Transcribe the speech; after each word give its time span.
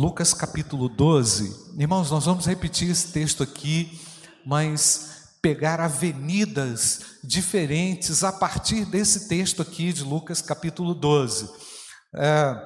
Lucas 0.00 0.32
capítulo 0.32 0.88
12. 0.88 1.74
Irmãos, 1.78 2.10
nós 2.10 2.24
vamos 2.24 2.46
repetir 2.46 2.90
esse 2.90 3.12
texto 3.12 3.42
aqui, 3.42 4.00
mas 4.46 5.34
pegar 5.42 5.78
avenidas 5.78 7.18
diferentes 7.22 8.24
a 8.24 8.32
partir 8.32 8.86
desse 8.86 9.28
texto 9.28 9.60
aqui 9.60 9.92
de 9.92 10.02
Lucas 10.02 10.40
capítulo 10.40 10.94
12. 10.94 11.50
É, 12.14 12.56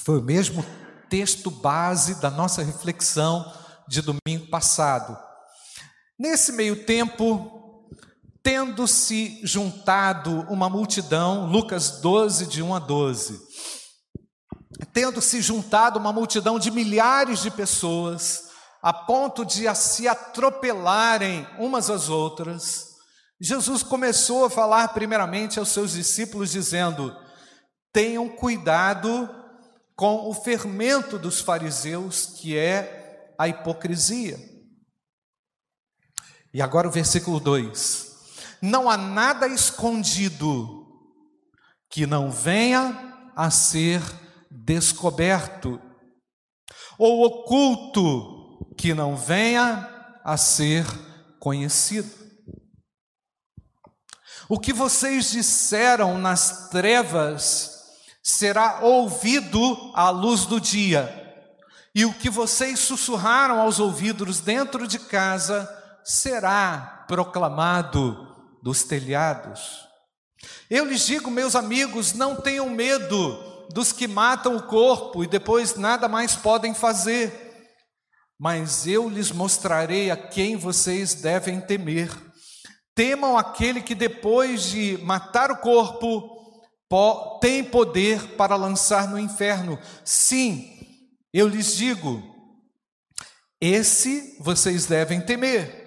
foi 0.00 0.18
o 0.18 0.24
mesmo 0.24 0.66
texto 1.08 1.48
base 1.48 2.20
da 2.20 2.28
nossa 2.28 2.60
reflexão 2.60 3.52
de 3.86 4.02
domingo 4.02 4.50
passado. 4.50 5.16
Nesse 6.18 6.50
meio 6.50 6.84
tempo, 6.84 7.86
tendo-se 8.42 9.40
juntado 9.44 10.40
uma 10.50 10.68
multidão, 10.68 11.46
Lucas 11.46 12.00
12, 12.00 12.48
de 12.48 12.64
1 12.64 12.74
a 12.74 12.78
12, 12.80 13.77
tendo 14.86 15.20
se 15.20 15.40
juntado 15.40 15.98
uma 15.98 16.12
multidão 16.12 16.58
de 16.58 16.70
milhares 16.70 17.40
de 17.40 17.50
pessoas, 17.50 18.48
a 18.82 18.92
ponto 18.92 19.44
de 19.44 19.72
se 19.74 20.06
atropelarem 20.06 21.46
umas 21.58 21.90
às 21.90 22.08
outras, 22.08 22.88
Jesus 23.40 23.82
começou 23.82 24.44
a 24.44 24.50
falar 24.50 24.88
primeiramente 24.88 25.58
aos 25.58 25.68
seus 25.68 25.92
discípulos, 25.92 26.50
dizendo: 26.50 27.14
tenham 27.92 28.28
cuidado 28.28 29.28
com 29.96 30.28
o 30.28 30.34
fermento 30.34 31.18
dos 31.18 31.40
fariseus, 31.40 32.26
que 32.26 32.56
é 32.56 33.34
a 33.38 33.48
hipocrisia. 33.48 34.38
E 36.52 36.62
agora 36.62 36.88
o 36.88 36.92
versículo 36.92 37.38
2: 37.38 38.06
Não 38.60 38.90
há 38.90 38.96
nada 38.96 39.46
escondido 39.46 40.86
que 41.90 42.06
não 42.06 42.30
venha 42.30 43.30
a 43.36 43.50
ser 43.50 44.02
descoberto, 44.74 45.80
ou 46.98 47.24
oculto 47.24 48.74
que 48.76 48.92
não 48.92 49.16
venha 49.16 49.88
a 50.22 50.36
ser 50.36 50.84
conhecido. 51.40 52.10
O 54.48 54.58
que 54.58 54.72
vocês 54.72 55.30
disseram 55.30 56.18
nas 56.18 56.68
trevas 56.68 57.78
será 58.22 58.80
ouvido 58.80 59.92
à 59.94 60.10
luz 60.10 60.44
do 60.44 60.60
dia, 60.60 61.14
e 61.94 62.04
o 62.04 62.12
que 62.12 62.28
vocês 62.28 62.78
sussurraram 62.78 63.60
aos 63.60 63.80
ouvidos 63.80 64.40
dentro 64.40 64.86
de 64.86 64.98
casa 64.98 65.68
será 66.04 67.04
proclamado 67.08 68.28
dos 68.62 68.84
telhados. 68.84 69.86
Eu 70.68 70.84
lhes 70.84 71.06
digo, 71.06 71.30
meus 71.30 71.56
amigos, 71.56 72.12
não 72.12 72.36
tenham 72.36 72.68
medo 72.68 73.57
dos 73.70 73.92
que 73.92 74.08
matam 74.08 74.56
o 74.56 74.62
corpo 74.62 75.22
e 75.22 75.26
depois 75.26 75.76
nada 75.76 76.08
mais 76.08 76.34
podem 76.34 76.74
fazer. 76.74 77.46
Mas 78.38 78.86
eu 78.86 79.08
lhes 79.08 79.32
mostrarei 79.32 80.10
a 80.10 80.16
quem 80.16 80.56
vocês 80.56 81.14
devem 81.14 81.60
temer. 81.60 82.10
Temam 82.94 83.36
aquele 83.36 83.80
que 83.80 83.94
depois 83.94 84.64
de 84.64 84.98
matar 84.98 85.50
o 85.50 85.58
corpo 85.58 86.36
tem 87.40 87.62
poder 87.62 88.36
para 88.36 88.56
lançar 88.56 89.08
no 89.08 89.18
inferno. 89.18 89.78
Sim, 90.04 90.78
eu 91.32 91.46
lhes 91.46 91.76
digo, 91.76 92.22
esse 93.60 94.36
vocês 94.40 94.86
devem 94.86 95.20
temer. 95.20 95.77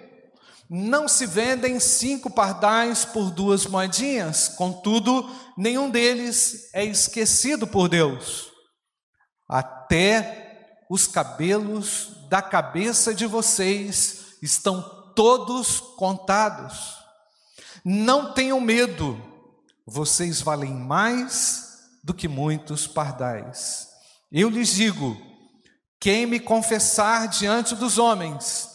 Não 0.74 1.06
se 1.06 1.26
vendem 1.26 1.78
cinco 1.78 2.30
pardais 2.30 3.04
por 3.04 3.30
duas 3.30 3.66
moedinhas, 3.66 4.48
contudo, 4.48 5.30
nenhum 5.54 5.90
deles 5.90 6.70
é 6.72 6.82
esquecido 6.82 7.66
por 7.66 7.90
Deus. 7.90 8.50
Até 9.46 10.78
os 10.88 11.06
cabelos 11.06 12.26
da 12.30 12.40
cabeça 12.40 13.12
de 13.12 13.26
vocês 13.26 14.38
estão 14.40 15.12
todos 15.14 15.78
contados. 15.78 16.94
Não 17.84 18.32
tenham 18.32 18.58
medo, 18.58 19.22
vocês 19.86 20.40
valem 20.40 20.72
mais 20.72 21.82
do 22.02 22.14
que 22.14 22.26
muitos 22.26 22.86
pardais. 22.86 23.88
Eu 24.32 24.48
lhes 24.48 24.70
digo: 24.70 25.20
quem 26.00 26.24
me 26.24 26.40
confessar 26.40 27.28
diante 27.28 27.74
dos 27.74 27.98
homens, 27.98 28.71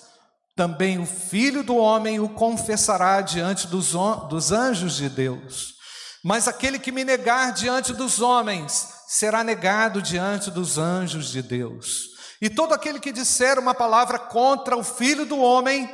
também 0.57 0.97
o 0.97 1.05
filho 1.05 1.61
do 1.61 1.77
homem 1.77 2.19
o 2.19 2.27
confessará 2.27 3.21
diante 3.21 3.67
dos, 3.67 3.91
dos 4.27 4.51
anjos 4.51 4.97
de 4.97 5.07
Deus. 5.07 5.75
Mas 6.23 6.47
aquele 6.47 6.79
que 6.79 6.91
me 6.91 7.05
negar 7.05 7.53
diante 7.53 7.93
dos 7.93 8.19
homens, 8.19 8.89
será 9.07 9.43
negado 9.43 10.01
diante 10.01 10.49
dos 10.49 10.79
anjos 10.79 11.29
de 11.29 11.43
Deus. 11.43 12.07
E 12.41 12.49
todo 12.49 12.73
aquele 12.73 12.99
que 12.99 13.11
disser 13.11 13.59
uma 13.59 13.75
palavra 13.75 14.17
contra 14.17 14.75
o 14.75 14.83
filho 14.83 15.27
do 15.27 15.37
homem, 15.37 15.87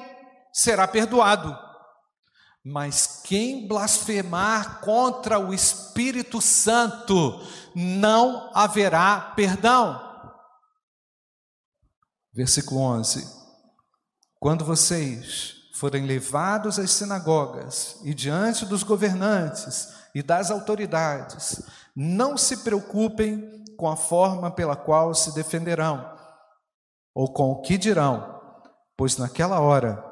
será 0.54 0.88
perdoado. 0.88 1.56
Mas 2.64 3.22
quem 3.26 3.68
blasfemar 3.68 4.80
contra 4.80 5.38
o 5.38 5.54
Espírito 5.54 6.40
Santo, 6.40 7.46
não 7.76 8.50
haverá 8.54 9.34
perdão. 9.36 10.02
Versículo 12.34 12.80
11. 12.80 13.43
Quando 14.44 14.66
vocês 14.66 15.56
forem 15.72 16.06
levados 16.06 16.78
às 16.78 16.92
sinagogas 16.92 18.02
e 18.04 18.14
diante 18.14 18.66
dos 18.66 18.84
governantes 18.84 19.94
e 20.14 20.22
das 20.22 20.52
autoridades, 20.52 21.64
não 21.96 22.36
se 22.36 22.58
preocupem 22.58 23.64
com 23.78 23.90
a 23.90 23.96
forma 23.96 24.52
pela 24.52 24.76
qual 24.76 25.14
se 25.14 25.34
defenderão 25.34 26.14
ou 27.16 27.32
com 27.32 27.52
o 27.52 27.62
que 27.62 27.78
dirão, 27.78 28.42
pois 28.98 29.16
naquela 29.16 29.62
hora 29.62 30.04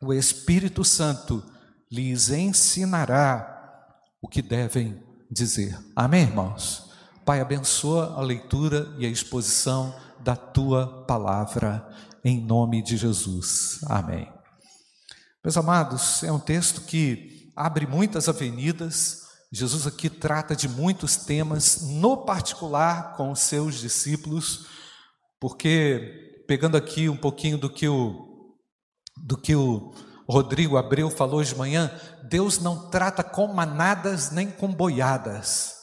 o 0.00 0.14
Espírito 0.14 0.84
Santo 0.84 1.42
lhes 1.90 2.30
ensinará 2.30 3.96
o 4.22 4.28
que 4.28 4.42
devem 4.42 5.02
dizer. 5.28 5.76
Amém, 5.96 6.22
irmãos? 6.22 6.88
Pai, 7.24 7.40
abençoa 7.40 8.14
a 8.16 8.20
leitura 8.20 8.94
e 8.96 9.04
a 9.04 9.08
exposição 9.08 9.92
da 10.20 10.36
tua 10.36 11.04
palavra 11.08 11.84
em 12.26 12.40
nome 12.40 12.82
de 12.82 12.96
Jesus. 12.96 13.78
Amém. 13.86 14.28
Meus 15.44 15.56
amados, 15.56 16.24
é 16.24 16.32
um 16.32 16.40
texto 16.40 16.80
que 16.80 17.52
abre 17.54 17.86
muitas 17.86 18.28
avenidas. 18.28 19.22
Jesus 19.52 19.86
aqui 19.86 20.10
trata 20.10 20.56
de 20.56 20.68
muitos 20.68 21.14
temas, 21.14 21.82
no 21.82 22.24
particular 22.24 23.14
com 23.16 23.30
os 23.30 23.38
seus 23.38 23.76
discípulos, 23.76 24.66
porque 25.38 26.42
pegando 26.48 26.76
aqui 26.76 27.08
um 27.08 27.16
pouquinho 27.16 27.56
do 27.56 27.70
que 27.70 27.86
o 27.86 28.56
do 29.24 29.38
que 29.38 29.54
o 29.54 29.94
Rodrigo 30.28 30.76
Abreu 30.76 31.08
falou 31.08 31.38
hoje 31.38 31.52
de 31.52 31.58
manhã, 31.58 31.90
Deus 32.28 32.58
não 32.58 32.90
trata 32.90 33.22
com 33.22 33.46
manadas 33.46 34.32
nem 34.32 34.50
com 34.50 34.74
boiadas. 34.74 35.76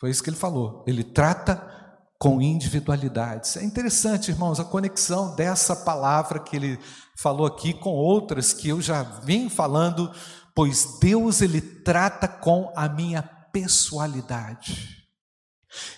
Foi 0.00 0.10
isso 0.10 0.22
que 0.22 0.28
ele 0.28 0.36
falou. 0.36 0.84
Ele 0.86 1.04
trata 1.04 1.75
com 2.18 2.40
individualidades. 2.40 3.56
É 3.56 3.64
interessante, 3.64 4.30
irmãos, 4.30 4.58
a 4.58 4.64
conexão 4.64 5.34
dessa 5.34 5.76
palavra 5.76 6.38
que 6.38 6.56
ele 6.56 6.78
falou 7.16 7.46
aqui 7.46 7.74
com 7.74 7.90
outras 7.90 8.52
que 8.52 8.68
eu 8.68 8.80
já 8.80 9.02
vim 9.02 9.48
falando, 9.48 10.12
pois 10.54 10.98
Deus 10.98 11.42
ele 11.42 11.60
trata 11.60 12.26
com 12.26 12.72
a 12.74 12.88
minha 12.88 13.22
pessoalidade. 13.52 15.04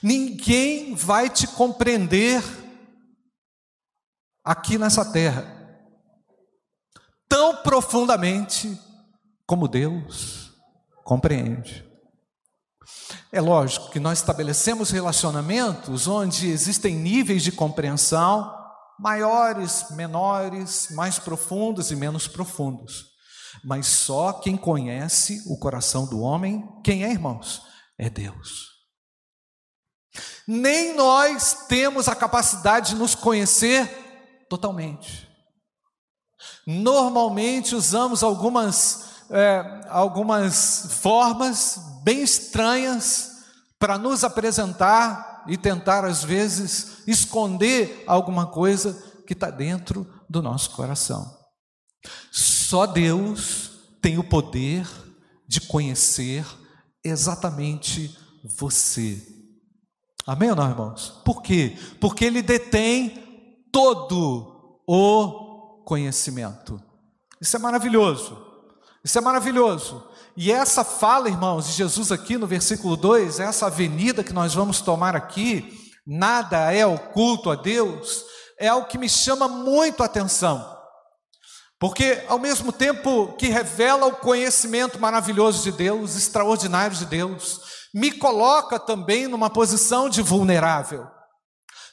Ninguém 0.02 0.94
vai 0.94 1.30
te 1.30 1.46
compreender 1.46 2.42
aqui 4.44 4.76
nessa 4.76 5.04
terra 5.04 5.56
tão 7.28 7.56
profundamente 7.56 8.76
como 9.46 9.68
Deus 9.68 10.52
compreende. 11.04 11.87
É 13.30 13.40
lógico 13.42 13.90
que 13.90 14.00
nós 14.00 14.18
estabelecemos 14.18 14.90
relacionamentos 14.90 16.06
onde 16.06 16.48
existem 16.48 16.94
níveis 16.94 17.42
de 17.42 17.52
compreensão 17.52 18.56
maiores, 18.98 19.90
menores, 19.90 20.88
mais 20.92 21.18
profundos 21.18 21.90
e 21.90 21.96
menos 21.96 22.26
profundos. 22.26 23.04
Mas 23.62 23.86
só 23.86 24.32
quem 24.32 24.56
conhece 24.56 25.42
o 25.46 25.58
coração 25.58 26.06
do 26.06 26.20
homem, 26.20 26.66
quem 26.82 27.04
é, 27.04 27.10
irmãos? 27.10 27.62
É 27.98 28.08
Deus. 28.08 28.68
Nem 30.46 30.96
nós 30.96 31.66
temos 31.68 32.08
a 32.08 32.16
capacidade 32.16 32.90
de 32.90 32.96
nos 32.96 33.14
conhecer 33.14 34.46
totalmente. 34.48 35.28
Normalmente 36.66 37.74
usamos 37.74 38.22
algumas 38.22 39.06
é, 39.30 39.82
algumas 39.88 40.88
formas 41.02 41.78
bem 42.08 42.22
estranhas 42.22 43.44
para 43.78 43.98
nos 43.98 44.24
apresentar 44.24 45.44
e 45.46 45.58
tentar, 45.58 46.06
às 46.06 46.24
vezes, 46.24 47.06
esconder 47.06 48.02
alguma 48.06 48.46
coisa 48.46 48.94
que 49.26 49.34
está 49.34 49.50
dentro 49.50 50.10
do 50.26 50.40
nosso 50.40 50.70
coração. 50.70 51.30
Só 52.32 52.86
Deus 52.86 53.72
tem 54.00 54.16
o 54.16 54.24
poder 54.24 54.88
de 55.46 55.60
conhecer 55.60 56.46
exatamente 57.04 58.18
você. 58.42 59.22
Amém 60.26 60.48
ou 60.48 60.56
não, 60.56 60.70
irmãos? 60.70 61.20
Por 61.26 61.42
quê? 61.42 61.76
Porque 62.00 62.24
ele 62.24 62.40
detém 62.40 63.68
todo 63.70 64.80
o 64.86 65.82
conhecimento. 65.84 66.82
Isso 67.38 67.54
é 67.54 67.58
maravilhoso. 67.58 68.46
Isso 69.04 69.18
é 69.18 69.20
maravilhoso. 69.20 70.08
E 70.40 70.52
essa 70.52 70.84
fala, 70.84 71.28
irmãos, 71.28 71.66
de 71.66 71.72
Jesus 71.72 72.12
aqui 72.12 72.38
no 72.38 72.46
versículo 72.46 72.96
2, 72.96 73.40
essa 73.40 73.66
avenida 73.66 74.22
que 74.22 74.32
nós 74.32 74.54
vamos 74.54 74.80
tomar 74.80 75.16
aqui, 75.16 75.92
nada 76.06 76.72
é 76.72 76.86
oculto 76.86 77.50
a 77.50 77.56
Deus, 77.56 78.22
é 78.56 78.68
algo 78.68 78.86
que 78.86 78.96
me 78.96 79.08
chama 79.08 79.48
muito 79.48 80.00
a 80.00 80.06
atenção. 80.06 80.64
Porque 81.76 82.24
ao 82.28 82.38
mesmo 82.38 82.70
tempo 82.70 83.32
que 83.32 83.48
revela 83.48 84.06
o 84.06 84.14
conhecimento 84.14 85.00
maravilhoso 85.00 85.60
de 85.64 85.72
Deus, 85.72 86.14
extraordinário 86.14 86.96
de 86.96 87.06
Deus, 87.06 87.60
me 87.92 88.12
coloca 88.12 88.78
também 88.78 89.26
numa 89.26 89.50
posição 89.50 90.08
de 90.08 90.22
vulnerável. 90.22 91.04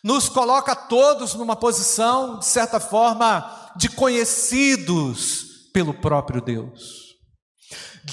Nos 0.04 0.30
coloca 0.30 0.76
todos 0.76 1.34
numa 1.34 1.56
posição, 1.56 2.38
de 2.38 2.46
certa 2.46 2.80
forma, 2.80 3.72
de 3.76 3.90
conhecidos 3.90 5.72
pelo 5.74 5.96
próprio 5.96 6.40
Deus. 6.40 7.15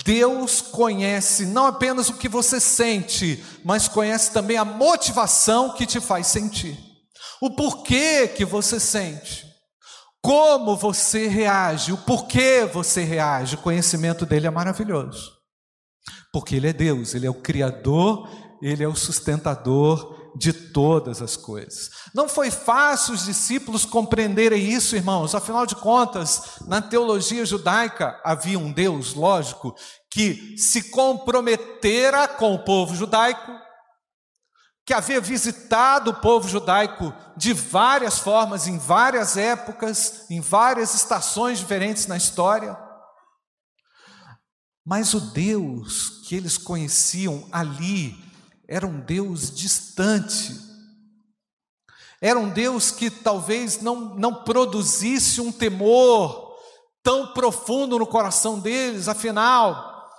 Deus 0.04 0.60
conhece 0.60 1.44
não 1.44 1.66
apenas 1.66 2.08
o 2.08 2.16
que 2.16 2.28
você 2.28 2.58
sente, 2.58 3.44
mas 3.64 3.88
conhece 3.88 4.32
também 4.32 4.56
a 4.56 4.64
motivação 4.64 5.74
que 5.74 5.84
te 5.84 6.00
faz 6.00 6.28
sentir. 6.28 6.78
O 7.40 7.54
porquê 7.54 8.28
que 8.28 8.44
você 8.44 8.80
sente. 8.80 9.46
Como 10.22 10.76
você 10.76 11.26
reage, 11.26 11.92
o 11.92 11.98
porquê 11.98 12.64
você 12.64 13.02
reage. 13.02 13.56
O 13.56 13.62
conhecimento 13.62 14.24
dele 14.24 14.46
é 14.46 14.50
maravilhoso. 14.50 15.32
Porque 16.32 16.54
ele 16.54 16.68
é 16.68 16.72
Deus, 16.72 17.14
ele 17.14 17.26
é 17.26 17.30
o 17.30 17.42
criador, 17.42 18.28
ele 18.62 18.84
é 18.84 18.88
o 18.88 18.94
sustentador 18.94 20.21
de 20.34 20.52
todas 20.52 21.20
as 21.20 21.36
coisas. 21.36 21.90
Não 22.14 22.28
foi 22.28 22.50
fácil 22.50 23.14
os 23.14 23.24
discípulos 23.24 23.84
compreenderem 23.84 24.62
isso, 24.62 24.96
irmãos, 24.96 25.34
afinal 25.34 25.66
de 25.66 25.76
contas, 25.76 26.58
na 26.66 26.80
teologia 26.80 27.44
judaica 27.44 28.20
havia 28.24 28.58
um 28.58 28.72
Deus, 28.72 29.14
lógico, 29.14 29.74
que 30.10 30.56
se 30.58 30.90
comprometera 30.90 32.28
com 32.28 32.54
o 32.54 32.64
povo 32.64 32.94
judaico, 32.94 33.52
que 34.84 34.94
havia 34.94 35.20
visitado 35.20 36.10
o 36.10 36.20
povo 36.20 36.48
judaico 36.48 37.14
de 37.36 37.52
várias 37.52 38.18
formas, 38.18 38.66
em 38.66 38.78
várias 38.78 39.36
épocas, 39.36 40.26
em 40.30 40.40
várias 40.40 40.94
estações 40.94 41.58
diferentes 41.58 42.06
na 42.06 42.16
história. 42.16 42.76
Mas 44.84 45.14
o 45.14 45.20
Deus 45.20 46.22
que 46.26 46.34
eles 46.34 46.58
conheciam 46.58 47.46
ali 47.52 48.31
era 48.72 48.86
um 48.86 49.00
Deus 49.00 49.54
distante. 49.54 50.58
Era 52.22 52.38
um 52.38 52.48
Deus 52.48 52.90
que 52.90 53.10
talvez 53.10 53.82
não, 53.82 54.14
não 54.14 54.32
produzisse 54.44 55.42
um 55.42 55.52
temor 55.52 56.56
tão 57.02 57.34
profundo 57.34 57.98
no 57.98 58.06
coração 58.06 58.58
deles, 58.58 59.08
afinal, 59.08 60.10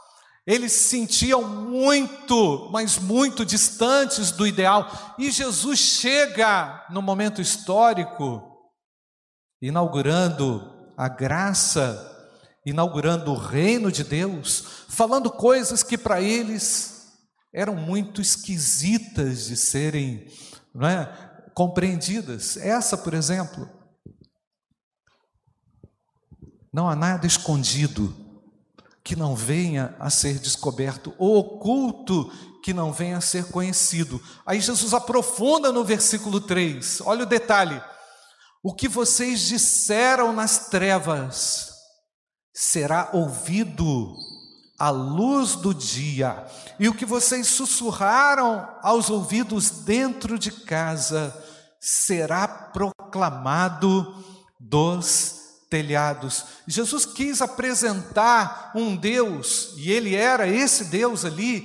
eles 0.45 0.71
se 0.71 0.89
sentiam 0.89 1.41
muito, 1.41 2.69
mas 2.71 3.00
muito 3.00 3.44
distantes 3.44 4.29
do 4.29 4.45
ideal. 4.45 5.15
E 5.17 5.31
Jesus 5.31 5.79
chega 5.79 6.85
no 6.91 7.01
momento 7.01 7.41
histórico, 7.41 8.69
inaugurando 9.59 10.91
a 10.95 11.07
graça, 11.07 12.38
inaugurando 12.63 13.31
o 13.31 13.38
reino 13.38 13.91
de 13.91 14.03
Deus, 14.03 14.63
falando 14.89 15.31
coisas 15.31 15.81
que 15.81 15.97
para 15.97 16.21
eles 16.21 16.93
eram 17.53 17.75
muito 17.75 18.19
esquisitas 18.19 19.45
de 19.45 19.55
serem 19.55 20.27
é, 20.81 21.51
compreendidas. 21.53 22.57
Essa, 22.57 22.97
por 22.97 23.13
exemplo, 23.13 23.69
não 26.73 26.89
há 26.89 26.95
nada 26.95 27.27
escondido 27.27 28.13
que 29.03 29.15
não 29.15 29.35
venha 29.35 29.95
a 30.00 30.09
ser 30.09 30.39
descoberto, 30.39 31.13
ou 31.17 31.38
oculto 31.38 32.31
que 32.63 32.73
não 32.73 32.91
venha 32.91 33.17
a 33.17 33.21
ser 33.21 33.51
conhecido. 33.51 34.21
Aí 34.45 34.59
Jesus 34.59 34.94
aprofunda 34.94 35.71
no 35.71 35.83
versículo 35.83 36.39
3, 36.39 37.01
olha 37.01 37.23
o 37.23 37.27
detalhe: 37.27 37.79
o 38.63 38.73
que 38.73 38.88
vocês 38.88 39.41
disseram 39.41 40.31
nas 40.33 40.69
trevas 40.69 41.73
será 42.53 43.09
ouvido 43.13 44.15
à 44.77 44.89
luz 44.89 45.55
do 45.55 45.73
dia, 45.73 46.45
e 46.79 46.89
o 46.89 46.93
que 46.93 47.05
vocês 47.05 47.47
sussurraram 47.47 48.67
aos 48.81 49.09
ouvidos 49.09 49.69
dentro 49.69 50.37
de 50.37 50.51
casa 50.51 51.35
será 51.79 52.47
proclamado 52.47 54.15
dos 54.59 55.41
telhados. 55.69 56.45
Jesus 56.67 57.05
quis 57.05 57.41
apresentar 57.41 58.71
um 58.75 58.95
Deus, 58.95 59.73
e 59.77 59.91
ele 59.91 60.15
era 60.15 60.47
esse 60.47 60.85
Deus 60.85 61.25
ali, 61.25 61.61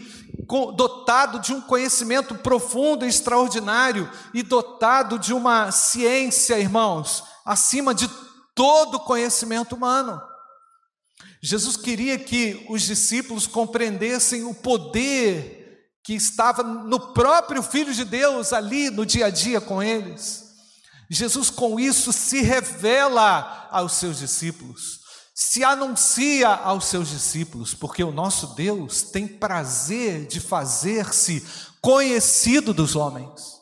dotado 0.77 1.41
de 1.41 1.53
um 1.53 1.61
conhecimento 1.61 2.35
profundo 2.35 3.05
e 3.05 3.09
extraordinário, 3.09 4.11
e 4.33 4.43
dotado 4.43 5.19
de 5.19 5.33
uma 5.33 5.71
ciência, 5.71 6.59
irmãos, 6.59 7.23
acima 7.45 7.95
de 7.95 8.09
todo 8.55 9.01
conhecimento 9.01 9.77
humano. 9.77 10.21
Jesus 11.43 11.77
queria 11.77 12.19
que 12.19 12.65
os 12.69 12.83
discípulos 12.83 13.47
compreendessem 13.47 14.45
o 14.45 14.55
poder 14.55 15.59
que 16.03 16.15
estava 16.15 16.63
no 16.63 17.13
próprio 17.13 17.63
Filho 17.63 17.93
de 17.93 18.05
Deus 18.05 18.53
ali 18.53 18.91
no 18.91 19.05
dia 19.05 19.27
a 19.27 19.31
dia 19.31 19.61
com 19.61 19.83
eles. 19.83 20.45
Jesus, 21.11 21.49
com 21.49 21.79
isso, 21.79 22.13
se 22.13 22.43
revela 22.43 23.69
aos 23.71 23.95
seus 23.95 24.19
discípulos, 24.19 25.01
se 25.35 25.65
anuncia 25.65 26.49
aos 26.49 26.87
seus 26.87 27.09
discípulos, 27.09 27.73
porque 27.73 28.03
o 28.03 28.13
nosso 28.13 28.55
Deus 28.55 29.03
tem 29.03 29.27
prazer 29.27 30.27
de 30.27 30.41
fazer-se 30.41 31.47
conhecido 31.81 32.75
dos 32.75 32.97
homens. 32.97 33.59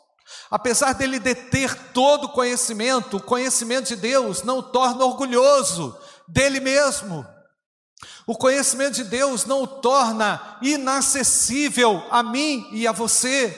Apesar 0.50 0.92
dele 0.92 1.18
deter 1.18 1.92
todo 1.92 2.24
o 2.24 2.32
conhecimento, 2.32 3.16
o 3.16 3.22
conhecimento 3.22 3.88
de 3.88 3.96
Deus 3.96 4.42
não 4.42 4.58
o 4.58 4.62
torna 4.62 5.04
orgulhoso 5.04 5.96
dele 6.28 6.60
mesmo. 6.60 7.26
O 8.26 8.36
conhecimento 8.36 8.94
de 8.94 9.04
Deus 9.04 9.44
não 9.44 9.62
o 9.62 9.66
torna 9.66 10.58
inacessível 10.60 12.02
a 12.10 12.24
mim 12.24 12.68
e 12.72 12.84
a 12.86 12.90
você, 12.90 13.54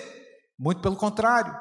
muito 0.58 0.82
pelo 0.82 0.94
contrário. 0.94 1.56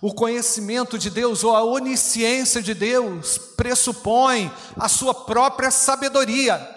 O 0.00 0.12
conhecimento 0.12 0.98
de 0.98 1.08
Deus 1.08 1.44
ou 1.44 1.54
a 1.54 1.62
onisciência 1.62 2.60
de 2.60 2.74
Deus 2.74 3.38
pressupõe 3.38 4.52
a 4.76 4.88
sua 4.88 5.14
própria 5.14 5.70
sabedoria. 5.70 6.68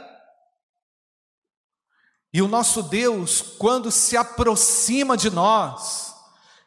E 2.32 2.42
o 2.42 2.48
nosso 2.48 2.84
Deus, 2.84 3.42
quando 3.58 3.90
se 3.90 4.16
aproxima 4.16 5.18
de 5.18 5.32
nós, 5.32 6.14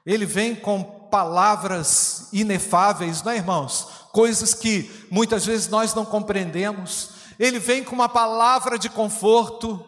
ele 0.05 0.27
vem 0.27 0.57
com 0.57 0.83
palavras 0.83 2.29
inefáveis, 2.33 3.23
não 3.23 3.31
é, 3.31 3.37
irmãos? 3.37 3.87
Coisas 4.11 4.55
que 4.55 4.91
muitas 5.11 5.47
vezes 5.47 5.69
nós 5.69 5.95
não 5.95 6.05
compreendemos 6.05 7.18
ele 7.39 7.59
vem 7.59 7.85
com 7.85 7.95
uma 7.95 8.09
palavra 8.09 8.79
de 8.79 8.89
conforto, 8.89 9.85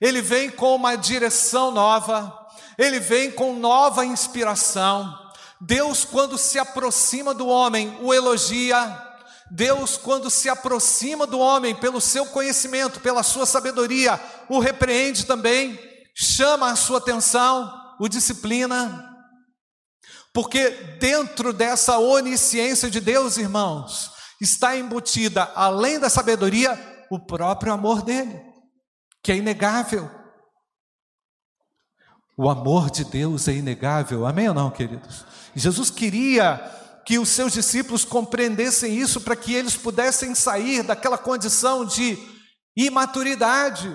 ele 0.00 0.20
vem 0.20 0.50
com 0.50 0.74
uma 0.74 0.96
direção 0.96 1.70
nova, 1.70 2.46
ele 2.78 3.00
vem 3.00 3.30
com 3.30 3.54
nova 3.54 4.04
inspiração. 4.04 5.18
Deus, 5.60 6.04
quando 6.04 6.36
se 6.36 6.58
aproxima 6.58 7.32
do 7.32 7.46
homem, 7.46 7.98
o 8.02 8.12
elogia. 8.12 9.02
Deus, 9.50 9.96
quando 9.96 10.30
se 10.30 10.48
aproxima 10.48 11.26
do 11.26 11.38
homem 11.38 11.74
pelo 11.74 12.00
seu 12.00 12.26
conhecimento, 12.26 13.00
pela 13.00 13.22
sua 13.22 13.46
sabedoria, 13.46 14.20
o 14.48 14.58
repreende 14.58 15.26
também, 15.26 15.78
chama 16.14 16.70
a 16.70 16.76
sua 16.76 16.98
atenção, 16.98 17.72
o 18.00 18.08
disciplina. 18.08 19.10
Porque 20.32 20.70
dentro 20.98 21.52
dessa 21.52 21.98
onisciência 21.98 22.90
de 22.90 23.00
Deus, 23.00 23.36
irmãos, 23.36 24.10
está 24.40 24.76
embutida, 24.76 25.44
além 25.54 25.98
da 25.98 26.08
sabedoria, 26.08 26.78
o 27.10 27.18
próprio 27.18 27.72
amor 27.72 28.02
dele, 28.02 28.40
que 29.22 29.32
é 29.32 29.36
inegável. 29.36 30.10
O 32.36 32.48
amor 32.48 32.90
de 32.90 33.04
Deus 33.04 33.46
é 33.46 33.52
inegável, 33.52 34.26
amém 34.26 34.48
ou 34.48 34.54
não, 34.54 34.70
queridos? 34.70 35.24
Jesus 35.54 35.88
queria 35.90 36.58
que 37.06 37.18
os 37.18 37.28
seus 37.28 37.52
discípulos 37.52 38.04
compreendessem 38.04 38.96
isso 38.96 39.20
para 39.20 39.36
que 39.36 39.54
eles 39.54 39.76
pudessem 39.76 40.34
sair 40.34 40.82
daquela 40.82 41.18
condição 41.18 41.84
de 41.84 42.18
imaturidade. 42.76 43.88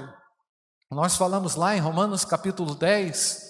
Nós 0.91 1.15
falamos 1.15 1.55
lá 1.55 1.75
em 1.75 1.79
Romanos 1.79 2.23
capítulo 2.23 2.75
10 2.75 3.49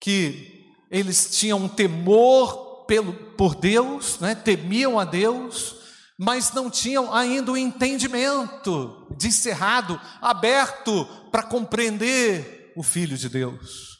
que 0.00 0.66
eles 0.90 1.36
tinham 1.36 1.58
um 1.58 1.68
temor 1.68 2.67
pelo, 2.88 3.12
por 3.12 3.54
Deus, 3.54 4.18
né? 4.18 4.34
temiam 4.34 4.98
a 4.98 5.04
Deus, 5.04 5.76
mas 6.18 6.52
não 6.52 6.70
tinham 6.70 7.14
ainda 7.14 7.52
o 7.52 7.56
entendimento 7.56 9.06
descerrado, 9.16 10.00
aberto 10.20 11.04
para 11.30 11.42
compreender 11.42 12.72
o 12.74 12.82
Filho 12.82 13.16
de 13.16 13.28
Deus. 13.28 13.98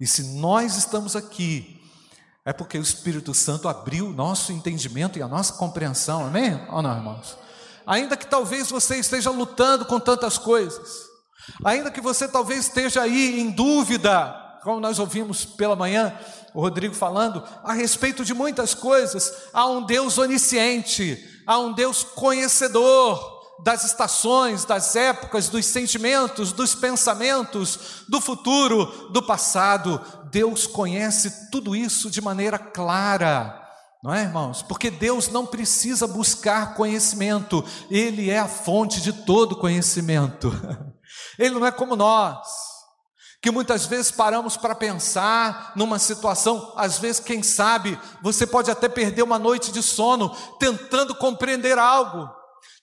E 0.00 0.06
se 0.06 0.40
nós 0.40 0.76
estamos 0.76 1.14
aqui, 1.14 1.78
é 2.44 2.52
porque 2.52 2.78
o 2.78 2.82
Espírito 2.82 3.34
Santo 3.34 3.68
abriu 3.68 4.06
o 4.08 4.12
nosso 4.12 4.50
entendimento 4.50 5.18
e 5.18 5.22
a 5.22 5.28
nossa 5.28 5.52
compreensão, 5.52 6.26
amém? 6.26 6.58
Ou 6.70 6.82
não, 6.82 6.96
irmãos? 6.96 7.36
Ainda 7.86 8.16
que 8.16 8.26
talvez 8.26 8.70
você 8.70 8.96
esteja 8.96 9.30
lutando 9.30 9.84
com 9.84 10.00
tantas 10.00 10.38
coisas, 10.38 11.02
ainda 11.64 11.90
que 11.90 12.00
você 12.00 12.26
talvez 12.26 12.66
esteja 12.66 13.02
aí 13.02 13.38
em 13.40 13.50
dúvida, 13.50 14.38
como 14.62 14.80
nós 14.80 14.98
ouvimos 14.98 15.44
pela 15.44 15.76
manhã, 15.76 16.16
o 16.54 16.60
Rodrigo 16.60 16.94
falando, 16.94 17.42
a 17.64 17.72
respeito 17.72 18.24
de 18.24 18.34
muitas 18.34 18.74
coisas, 18.74 19.32
há 19.52 19.66
um 19.66 19.82
Deus 19.82 20.18
onisciente, 20.18 21.18
há 21.46 21.58
um 21.58 21.72
Deus 21.72 22.02
conhecedor 22.02 23.42
das 23.64 23.84
estações, 23.84 24.64
das 24.64 24.96
épocas, 24.96 25.48
dos 25.48 25.64
sentimentos, 25.66 26.52
dos 26.52 26.74
pensamentos, 26.74 28.04
do 28.08 28.20
futuro, 28.20 29.10
do 29.10 29.22
passado. 29.22 30.00
Deus 30.30 30.66
conhece 30.66 31.50
tudo 31.50 31.76
isso 31.76 32.10
de 32.10 32.20
maneira 32.20 32.58
clara. 32.58 33.60
Não 34.02 34.12
é, 34.12 34.22
irmãos? 34.22 34.62
Porque 34.62 34.90
Deus 34.90 35.28
não 35.28 35.46
precisa 35.46 36.08
buscar 36.08 36.74
conhecimento, 36.74 37.64
Ele 37.88 38.30
é 38.30 38.40
a 38.40 38.48
fonte 38.48 39.00
de 39.00 39.12
todo 39.12 39.56
conhecimento. 39.56 40.50
Ele 41.38 41.54
não 41.54 41.64
é 41.66 41.70
como 41.70 41.94
nós 41.94 42.71
que 43.42 43.50
muitas 43.50 43.86
vezes 43.86 44.12
paramos 44.12 44.56
para 44.56 44.72
pensar 44.72 45.72
numa 45.74 45.98
situação, 45.98 46.72
às 46.76 46.98
vezes, 46.98 47.18
quem 47.18 47.42
sabe, 47.42 47.98
você 48.22 48.46
pode 48.46 48.70
até 48.70 48.88
perder 48.88 49.24
uma 49.24 49.36
noite 49.36 49.72
de 49.72 49.82
sono 49.82 50.30
tentando 50.60 51.12
compreender 51.12 51.76
algo, 51.76 52.30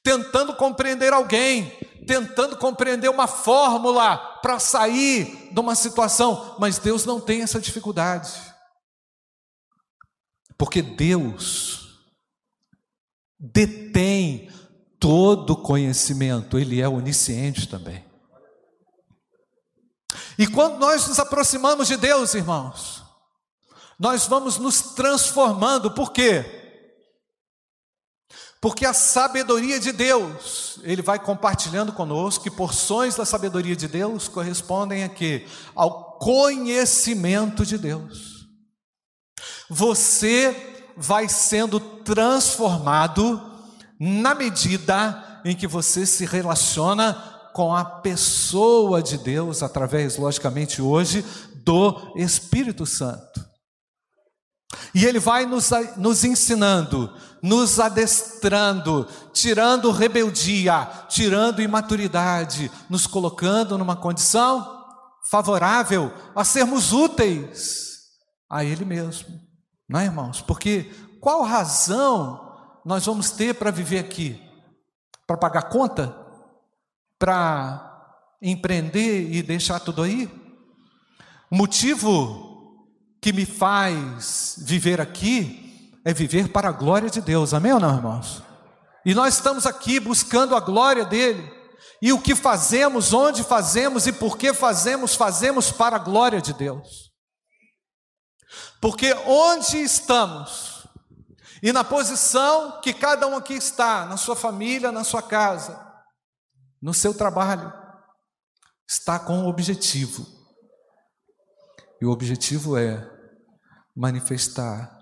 tentando 0.04 0.54
compreender 0.54 1.14
alguém, 1.14 1.70
tentando 2.06 2.58
compreender 2.58 3.10
uma 3.10 3.26
fórmula 3.26 4.18
para 4.42 4.60
sair 4.60 5.50
de 5.50 5.60
uma 5.62 5.76
situação, 5.76 6.58
mas 6.60 6.78
Deus 6.78 7.06
não 7.06 7.22
tem 7.22 7.42
essa 7.42 7.62
dificuldade, 7.62 8.34
porque 10.58 10.82
Deus 10.82 11.88
detém 13.40 14.52
todo 15.00 15.56
conhecimento, 15.56 16.60
Ele 16.60 16.82
é 16.82 16.90
onisciente 16.90 17.66
também. 17.66 18.09
E 20.40 20.48
quando 20.48 20.80
nós 20.80 21.06
nos 21.06 21.20
aproximamos 21.20 21.90
de 21.90 21.98
Deus, 21.98 22.34
irmãos, 22.34 23.04
nós 24.00 24.26
vamos 24.26 24.58
nos 24.58 24.82
transformando, 24.82 25.92
por 25.92 26.14
quê? 26.14 26.46
Porque 28.62 28.86
a 28.86 28.94
sabedoria 28.94 29.82
de 29.82 29.92
Deus, 29.92 30.80
Ele 30.84 31.02
vai 31.02 31.20
compartilhando 31.20 31.92
conosco, 31.92 32.46
que 32.46 32.50
porções 32.50 33.18
da 33.18 33.26
sabedoria 33.26 33.76
de 33.76 33.90
Deus 33.90 34.30
correspondem 34.30 35.04
a 35.04 35.10
quê? 35.10 35.46
Ao 35.76 36.18
conhecimento 36.18 37.66
de 37.66 37.78
Deus. 37.78 38.48
Você 39.70 40.86
vai 40.96 41.28
sendo 41.28 41.82
transformado 41.82 43.42
na 44.00 44.34
medida 44.34 45.42
em 45.44 45.54
que 45.54 45.68
você 45.68 46.06
se 46.06 46.26
relaciona 46.26 47.29
com 47.54 47.76
a 47.76 47.84
pessoa 47.84 49.02
de 49.02 49.18
Deus, 49.18 49.64
através, 49.64 50.18
logicamente, 50.18 50.82
hoje, 50.82 51.26
do 51.64 52.14
Espírito 52.16 52.86
Santo. 52.86 53.48
E 54.94 55.06
Ele 55.06 55.20
vai 55.20 55.46
nos, 55.46 55.70
nos 55.98 56.24
ensinando, 56.24 57.14
nos 57.42 57.80
adestrando, 57.80 59.08
tirando 59.34 59.92
rebeldia, 59.92 60.88
tirando 61.08 61.62
imaturidade, 61.62 62.72
nos 62.90 63.08
colocando 63.08 63.78
numa 63.78 63.96
condição 63.96 64.78
favorável 65.30 66.12
a 66.36 66.44
sermos 66.44 66.92
úteis 66.92 67.90
a 68.50 68.64
Ele 68.64 68.84
mesmo, 68.84 69.28
não 69.88 70.00
é, 70.00 70.06
irmãos? 70.06 70.42
Porque 70.42 70.92
qual 71.22 71.44
razão 71.44 72.40
nós 72.84 73.06
vamos 73.06 73.30
ter 73.32 73.54
para 73.54 73.70
viver 73.70 74.00
aqui? 74.00 74.42
Para 75.28 75.38
pagar 75.38 75.70
conta? 75.70 76.16
Para 77.20 77.86
empreender 78.42 79.32
e 79.32 79.44
deixar 79.44 79.80
tudo 79.82 80.02
aí? 80.02 80.28
O 81.52 81.56
motivo 81.56 82.88
que 83.22 83.34
me 83.34 83.46
faz 83.46 84.56
viver 84.60 85.02
aqui 85.02 85.92
é 86.06 86.14
viver 86.14 86.48
para 86.48 86.70
a 86.70 86.72
glória 86.72 87.10
de 87.10 87.20
Deus, 87.20 87.54
amém 87.54 87.74
ou 87.74 87.80
não, 87.80 87.96
irmãos? 87.96 88.42
E 89.06 89.14
nós 89.14 89.36
estamos 89.36 89.66
aqui 89.66 90.00
buscando 90.00 90.56
a 90.56 90.60
glória 90.60 91.04
dele. 91.04 91.60
E 92.02 92.14
o 92.14 92.22
que 92.22 92.34
fazemos, 92.34 93.12
onde 93.12 93.44
fazemos 93.44 94.08
e 94.08 94.14
por 94.14 94.38
que 94.38 94.54
fazemos, 94.54 95.16
fazemos 95.16 95.72
para 95.72 95.98
a 95.98 96.00
glória 96.00 96.42
de 96.42 96.54
Deus. 96.54 97.12
Porque 98.80 99.14
onde 99.26 99.82
estamos, 99.82 100.88
e 101.62 101.74
na 101.74 101.84
posição 101.84 102.80
que 102.82 102.94
cada 102.94 103.28
um 103.28 103.36
aqui 103.36 103.54
está, 103.54 104.06
na 104.06 104.16
sua 104.16 104.36
família, 104.36 104.92
na 104.92 105.04
sua 105.04 105.22
casa, 105.22 105.89
no 106.82 106.94
seu 106.94 107.14
trabalho, 107.14 107.72
está 108.88 109.20
com 109.20 109.40
um 109.40 109.48
objetivo. 109.48 110.26
E 112.02 112.06
o 112.06 112.12
objetivo 112.12 112.78
é 112.78 113.10
manifestar 113.96 114.98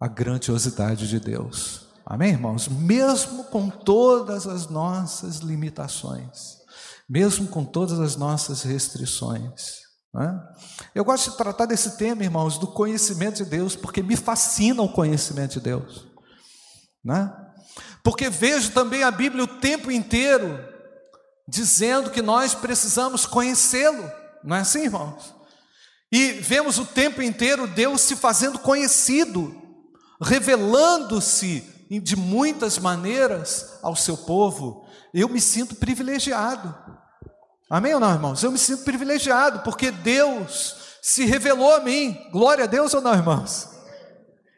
a 0.00 0.08
grandiosidade 0.08 1.08
de 1.08 1.20
Deus. 1.20 1.86
Amém, 2.04 2.30
irmãos? 2.30 2.68
Mesmo 2.68 3.44
com 3.44 3.68
todas 3.68 4.46
as 4.46 4.68
nossas 4.68 5.38
limitações, 5.38 6.58
mesmo 7.08 7.48
com 7.48 7.64
todas 7.64 7.98
as 7.98 8.16
nossas 8.16 8.62
restrições. 8.62 9.86
É? 10.18 10.30
Eu 10.94 11.04
gosto 11.04 11.32
de 11.32 11.36
tratar 11.36 11.66
desse 11.66 11.98
tema, 11.98 12.24
irmãos, 12.24 12.58
do 12.58 12.66
conhecimento 12.66 13.44
de 13.44 13.50
Deus, 13.50 13.76
porque 13.76 14.02
me 14.02 14.16
fascina 14.16 14.82
o 14.82 14.92
conhecimento 14.92 15.54
de 15.54 15.60
Deus. 15.60 16.06
Né? 17.04 17.30
Porque 18.06 18.30
vejo 18.30 18.70
também 18.70 19.02
a 19.02 19.10
Bíblia 19.10 19.42
o 19.42 19.48
tempo 19.48 19.90
inteiro 19.90 20.64
dizendo 21.48 22.08
que 22.08 22.22
nós 22.22 22.54
precisamos 22.54 23.26
conhecê-lo, 23.26 24.08
não 24.44 24.54
é 24.54 24.60
assim, 24.60 24.84
irmãos? 24.84 25.34
E 26.12 26.34
vemos 26.34 26.78
o 26.78 26.84
tempo 26.84 27.20
inteiro 27.20 27.66
Deus 27.66 28.02
se 28.02 28.14
fazendo 28.14 28.60
conhecido, 28.60 29.60
revelando-se 30.22 31.64
de 31.90 32.14
muitas 32.14 32.78
maneiras 32.78 33.80
ao 33.82 33.96
seu 33.96 34.16
povo. 34.16 34.86
Eu 35.12 35.28
me 35.28 35.40
sinto 35.40 35.74
privilegiado. 35.74 36.72
Amém 37.68 37.92
ou 37.92 37.98
não, 37.98 38.12
irmãos? 38.12 38.40
Eu 38.40 38.52
me 38.52 38.58
sinto 38.58 38.84
privilegiado 38.84 39.64
porque 39.64 39.90
Deus 39.90 40.76
se 41.02 41.24
revelou 41.24 41.74
a 41.74 41.80
mim. 41.80 42.16
Glória 42.30 42.62
a 42.62 42.68
Deus 42.68 42.94
ou 42.94 43.00
não, 43.00 43.14
irmãos? 43.14 43.75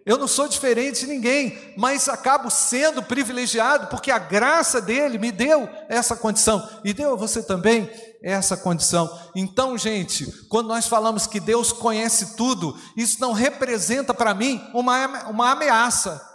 Eu 0.09 0.17
não 0.17 0.27
sou 0.27 0.49
diferente 0.49 1.00
de 1.00 1.07
ninguém, 1.07 1.75
mas 1.77 2.09
acabo 2.09 2.49
sendo 2.49 3.03
privilegiado 3.03 3.88
porque 3.88 4.11
a 4.11 4.19
graça 4.19 4.81
dele 4.81 5.19
me 5.19 5.31
deu 5.31 5.69
essa 5.87 6.17
condição 6.17 6.67
e 6.83 6.95
deu 6.95 7.12
a 7.12 7.15
você 7.15 7.43
também 7.43 7.91
essa 8.23 8.57
condição. 8.57 9.07
Então, 9.37 9.77
gente, 9.77 10.25
quando 10.49 10.69
nós 10.69 10.88
falamos 10.88 11.27
que 11.27 11.38
Deus 11.38 11.73
conhece 11.73 12.37
tudo, 12.37 12.75
isso 12.97 13.21
não 13.21 13.35
representa 13.35 14.15
para 14.15 14.33
mim 14.33 14.67
uma, 14.73 15.29
uma 15.29 15.50
ameaça. 15.50 16.27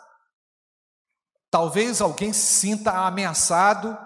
Talvez 1.49 1.99
alguém 1.99 2.31
se 2.31 2.45
sinta 2.45 2.91
ameaçado 2.91 3.97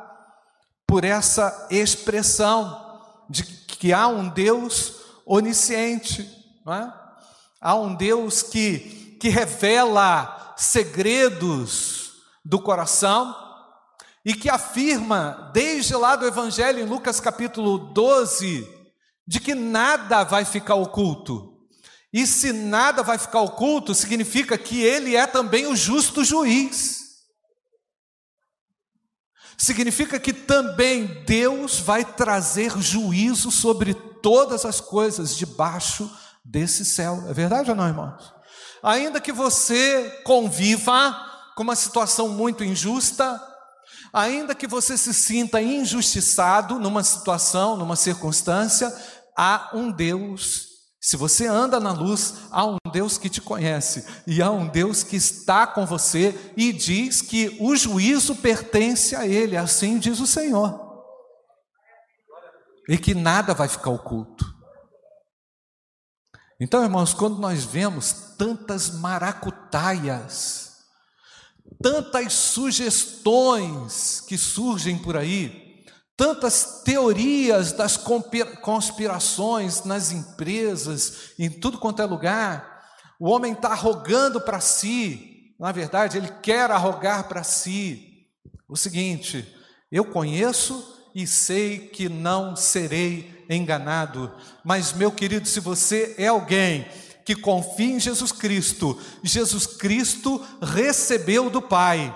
por 0.88 1.04
essa 1.04 1.68
expressão 1.70 3.02
de 3.30 3.44
que 3.44 3.92
há 3.92 4.08
um 4.08 4.30
Deus 4.30 4.94
onisciente, 5.26 6.26
não 6.66 6.74
é? 6.74 6.94
Há 7.60 7.76
um 7.76 7.94
Deus 7.94 8.42
que 8.42 9.07
que 9.20 9.30
revela 9.30 10.56
segredos 10.58 12.14
do 12.44 12.60
coração 12.60 13.36
e 14.24 14.34
que 14.34 14.50
afirma, 14.50 15.52
desde 15.54 15.96
lá 15.96 16.16
do 16.16 16.26
Evangelho, 16.26 16.80
em 16.80 16.86
Lucas 16.86 17.20
capítulo 17.20 17.78
12, 17.78 18.68
de 19.26 19.40
que 19.40 19.56
nada 19.56 20.24
vai 20.24 20.44
ficar 20.44 20.76
oculto. 20.76 21.58
E 22.12 22.26
se 22.26 22.52
nada 22.52 23.04
vai 23.04 23.18
ficar 23.18 23.42
oculto, 23.42 23.94
significa 23.94 24.58
que 24.58 24.82
ele 24.82 25.16
é 25.16 25.28
também 25.28 25.68
o 25.68 25.76
justo 25.76 26.24
juiz. 26.24 27.08
Significa 29.58 30.20
que 30.20 30.34
também 30.34 31.24
Deus 31.26 31.80
vai 31.80 32.06
trazer 32.06 32.78
juízo 32.80 33.52
sobre 33.52 33.94
todas 33.94 34.66
as 34.66 34.80
coisas 34.80 35.36
debaixo 35.36 36.10
desse 36.44 36.86
céu. 36.86 37.24
É 37.28 37.34
verdade 37.34 37.70
ou 37.70 37.76
não, 37.76 37.88
irmãos? 37.88 38.37
Ainda 38.88 39.20
que 39.20 39.34
você 39.34 40.22
conviva 40.24 41.14
com 41.58 41.64
uma 41.64 41.76
situação 41.76 42.30
muito 42.30 42.64
injusta, 42.64 43.42
ainda 44.14 44.56
que 44.56 44.66
você 44.66 44.98
se 44.98 45.14
sinta 45.14 45.62
injustiçado 45.62 46.80
numa 46.80 47.04
situação, 47.04 47.76
numa 47.76 47.98
circunstância, 47.98 48.94
há 49.38 49.72
um 49.74 49.92
Deus. 49.92 50.68
Se 51.02 51.18
você 51.18 51.48
anda 51.48 51.82
na 51.82 51.92
luz, 51.92 52.36
há 52.50 52.66
um 52.66 52.78
Deus 52.94 53.18
que 53.18 53.30
te 53.30 53.42
conhece 53.42 54.06
e 54.26 54.42
há 54.42 54.50
um 54.50 54.68
Deus 54.68 55.04
que 55.04 55.18
está 55.18 55.68
com 55.68 55.86
você 55.86 56.54
e 56.56 56.72
diz 56.72 57.22
que 57.22 57.58
o 57.60 57.76
juízo 57.76 58.36
pertence 58.38 59.18
a 59.18 59.28
Ele, 59.28 59.58
assim 59.58 60.00
diz 60.00 60.22
o 60.22 60.28
Senhor. 60.28 60.88
E 62.88 62.98
que 62.98 63.14
nada 63.14 63.54
vai 63.54 63.68
ficar 63.68 63.90
oculto. 63.90 64.57
Então, 66.60 66.84
irmãos, 66.84 67.14
quando 67.14 67.38
nós 67.38 67.64
vemos 67.64 68.12
tantas 68.38 68.90
maracutaias, 68.90 70.78
tantas 71.82 72.34
sugestões 72.34 74.22
que 74.22 74.38
surgem 74.38 74.98
por 74.98 75.16
aí, 75.16 75.86
tantas 76.16 76.82
teorias 76.84 77.72
das 77.74 77.96
conspirações 77.96 79.84
nas 79.84 80.12
empresas, 80.12 81.34
em 81.38 81.48
tudo 81.50 81.78
quanto 81.78 82.02
é 82.02 82.06
lugar, 82.06 82.82
o 83.20 83.30
homem 83.30 83.54
está 83.54 83.70
arrogando 83.70 84.42
para 84.42 84.60
si, 84.60 85.54
na 85.60 85.72
verdade, 85.72 86.18
ele 86.18 86.30
quer 86.42 86.72
arrogar 86.72 87.28
para 87.28 87.44
si. 87.44 88.28
O 88.68 88.76
seguinte: 88.76 89.56
eu 89.92 90.06
conheço 90.06 90.96
e 91.14 91.28
sei 91.28 91.88
que 91.88 92.10
não 92.10 92.56
serei 92.56 93.37
enganado. 93.50 94.32
Mas, 94.64 94.94
meu 94.94 95.12
querido, 95.12 95.48
se 95.48 95.60
você 95.60 96.16
é 96.18 96.28
alguém 96.28 96.88
que 97.26 97.36
confia 97.36 97.96
em 97.96 98.00
Jesus 98.00 98.32
Cristo, 98.32 99.00
Jesus 99.24 99.66
Cristo 99.66 100.42
recebeu 100.62 101.50
do 101.50 101.62
Pai 101.62 102.16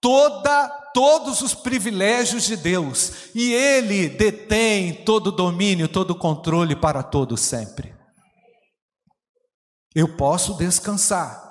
toda 0.00 0.84
todos 0.94 1.40
os 1.40 1.54
privilégios 1.54 2.44
de 2.44 2.56
Deus 2.56 3.34
e 3.34 3.52
ele 3.52 4.08
detém 4.08 5.04
todo 5.04 5.26
o 5.26 5.32
domínio, 5.32 5.88
todo 5.88 6.12
o 6.12 6.18
controle 6.18 6.76
para 6.76 7.02
todo 7.02 7.36
sempre. 7.36 7.92
Eu 9.92 10.16
posso 10.16 10.54
descansar. 10.54 11.42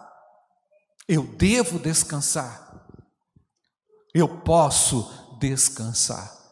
Eu 1.08 1.24
devo 1.24 1.78
descansar. 1.78 2.88
Eu 4.14 4.30
posso 4.30 5.12
descansar. 5.40 6.43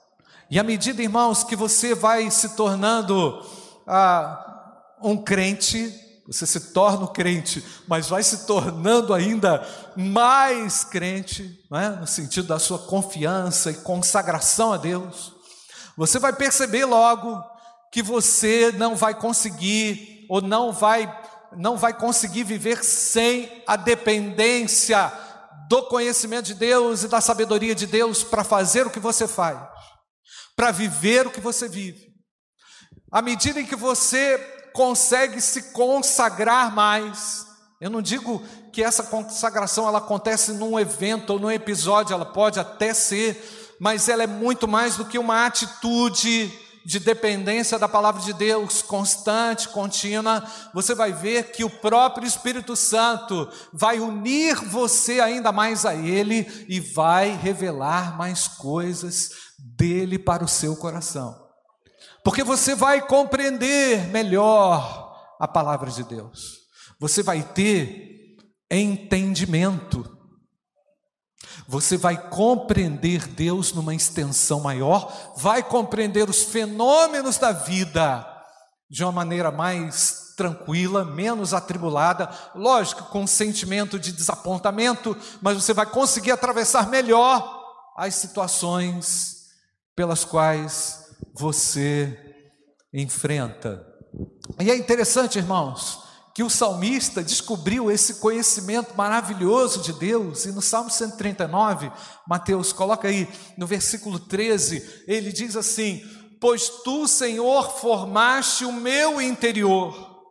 E 0.52 0.60
à 0.60 0.64
medida, 0.64 1.02
irmãos, 1.02 1.46
que 1.46 1.56
você 1.56 1.96
vai 1.96 2.30
se 2.30 2.58
tornando 2.58 3.42
ah, 3.88 4.84
um 5.02 5.16
crente, 5.16 5.98
você 6.28 6.46
se 6.46 6.74
torna 6.74 7.06
um 7.06 7.08
crente, 7.08 7.64
mas 7.88 8.10
vai 8.10 8.22
se 8.22 8.46
tornando 8.46 9.14
ainda 9.14 9.66
mais 9.96 10.84
crente, 10.84 11.58
é? 11.72 11.88
no 11.92 12.06
sentido 12.06 12.50
da 12.50 12.60
sua 12.60 12.80
confiança 12.80 13.72
e 13.72 13.76
consagração 13.76 14.74
a 14.74 14.78
Deus, 14.78 15.32
você 15.96 16.20
vai 16.20 16.34
perceber 16.34 16.84
logo 16.84 17.42
que 17.90 18.04
você 18.04 18.74
não 18.74 18.94
vai 18.94 19.14
conseguir 19.14 20.26
ou 20.30 20.42
não 20.42 20.74
vai 20.74 21.10
não 21.56 21.78
vai 21.78 21.94
conseguir 21.94 22.44
viver 22.44 22.84
sem 22.84 23.64
a 23.68 23.78
dependência 23.78 25.12
do 25.70 25.84
conhecimento 25.84 26.46
de 26.46 26.54
Deus 26.54 27.04
e 27.04 27.10
da 27.10 27.22
sabedoria 27.22 27.76
de 27.76 27.86
Deus 27.86 28.22
para 28.24 28.44
fazer 28.44 28.88
o 28.88 28.90
que 28.90 29.00
você 29.00 29.28
faz 29.28 29.58
para 30.56 30.72
viver 30.72 31.28
o 31.28 31.32
que 31.32 31.40
você 31.40 31.68
vive. 31.68 32.12
À 33.12 33.22
medida 33.22 33.60
em 33.60 33.66
que 33.66 33.76
você 33.76 34.38
consegue 34.74 35.42
se 35.42 35.72
consagrar 35.74 36.74
mais, 36.74 37.46
eu 37.80 37.90
não 37.90 38.02
digo 38.02 38.42
que 38.72 38.84
essa 38.84 39.04
consagração 39.04 39.88
ela 39.88 39.98
acontece 39.98 40.54
num 40.54 40.80
evento 40.80 41.32
ou 41.32 41.40
num 41.40 41.52
episódio, 41.52 42.14
ela 42.14 42.26
pode 42.26 42.60
até 42.60 42.94
ser, 42.94 43.78
mas 43.80 44.08
ela 44.08 44.24
é 44.24 44.28
muito 44.28 44.68
mais 44.68 44.96
do 44.96 45.06
que 45.06 45.20
uma 45.20 45.46
atitude 45.46 46.52
de 46.84 47.00
dependência 47.00 47.78
da 47.78 47.88
palavra 47.88 48.22
de 48.22 48.34
Deus, 48.34 48.82
constante, 48.82 49.70
contínua, 49.70 50.44
você 50.74 50.96
vai 50.96 51.12
ver 51.12 51.52
que 51.52 51.64
o 51.64 51.70
próprio 51.70 52.28
Espírito 52.28 52.76
Santo 52.76 53.48
vai 53.72 54.00
unir 54.00 54.56
você 54.56 55.20
ainda 55.20 55.52
mais 55.52 55.86
a 55.86 55.94
Ele 55.94 56.66
e 56.68 56.80
vai 56.80 57.36
revelar 57.36 58.18
mais 58.18 58.48
coisas 58.48 59.51
dele 59.62 60.18
para 60.18 60.44
o 60.44 60.48
seu 60.48 60.76
coração. 60.76 61.40
Porque 62.24 62.44
você 62.44 62.76
vai 62.76 63.06
compreender 63.06 64.08
melhor 64.08 65.36
a 65.40 65.48
palavra 65.48 65.90
de 65.90 66.04
Deus. 66.04 66.60
Você 67.00 67.24
vai 67.24 67.42
ter 67.42 68.38
entendimento. 68.70 70.18
Você 71.68 71.98
vai 71.98 72.30
compreender 72.30 73.28
Deus 73.28 73.74
numa 73.74 73.96
extensão 73.96 74.60
maior, 74.60 75.34
vai 75.38 75.64
compreender 75.64 76.30
os 76.30 76.44
fenômenos 76.44 77.38
da 77.38 77.52
vida 77.52 78.28
de 78.90 79.04
uma 79.04 79.12
maneira 79.12 79.52
mais 79.52 80.34
tranquila, 80.36 81.06
menos 81.06 81.54
atribulada, 81.54 82.30
lógico, 82.54 83.06
com 83.06 83.24
um 83.24 83.28
sentimento 83.28 84.00
de 84.00 84.12
desapontamento, 84.12 85.16
mas 85.42 85.56
você 85.56 85.74
vai 85.74 85.86
conseguir 85.86 86.32
atravessar 86.32 86.90
melhor 86.90 87.62
as 87.96 88.16
situações 88.16 89.41
pelas 90.02 90.26
quais 90.26 91.14
você 91.32 92.18
enfrenta. 92.92 93.86
E 94.60 94.72
é 94.72 94.76
interessante, 94.76 95.38
irmãos, 95.38 96.00
que 96.34 96.42
o 96.42 96.50
salmista 96.50 97.22
descobriu 97.22 97.92
esse 97.92 98.16
conhecimento 98.16 98.96
maravilhoso 98.98 99.80
de 99.82 99.94
Deus, 99.94 100.46
e 100.46 100.54
no 100.54 100.60
Salmo 100.60 100.90
139, 100.90 101.92
Mateus, 102.28 102.74
coloca 102.74 103.10
aí 103.10 103.30
no 103.56 103.68
versículo 103.68 104.18
13, 104.18 105.04
ele 105.06 105.32
diz 105.32 105.56
assim: 105.56 106.02
Pois 106.40 106.68
tu, 106.84 107.08
Senhor, 107.08 107.72
formaste 107.78 108.66
o 108.66 108.74
meu 108.74 109.22
interior, 109.22 110.26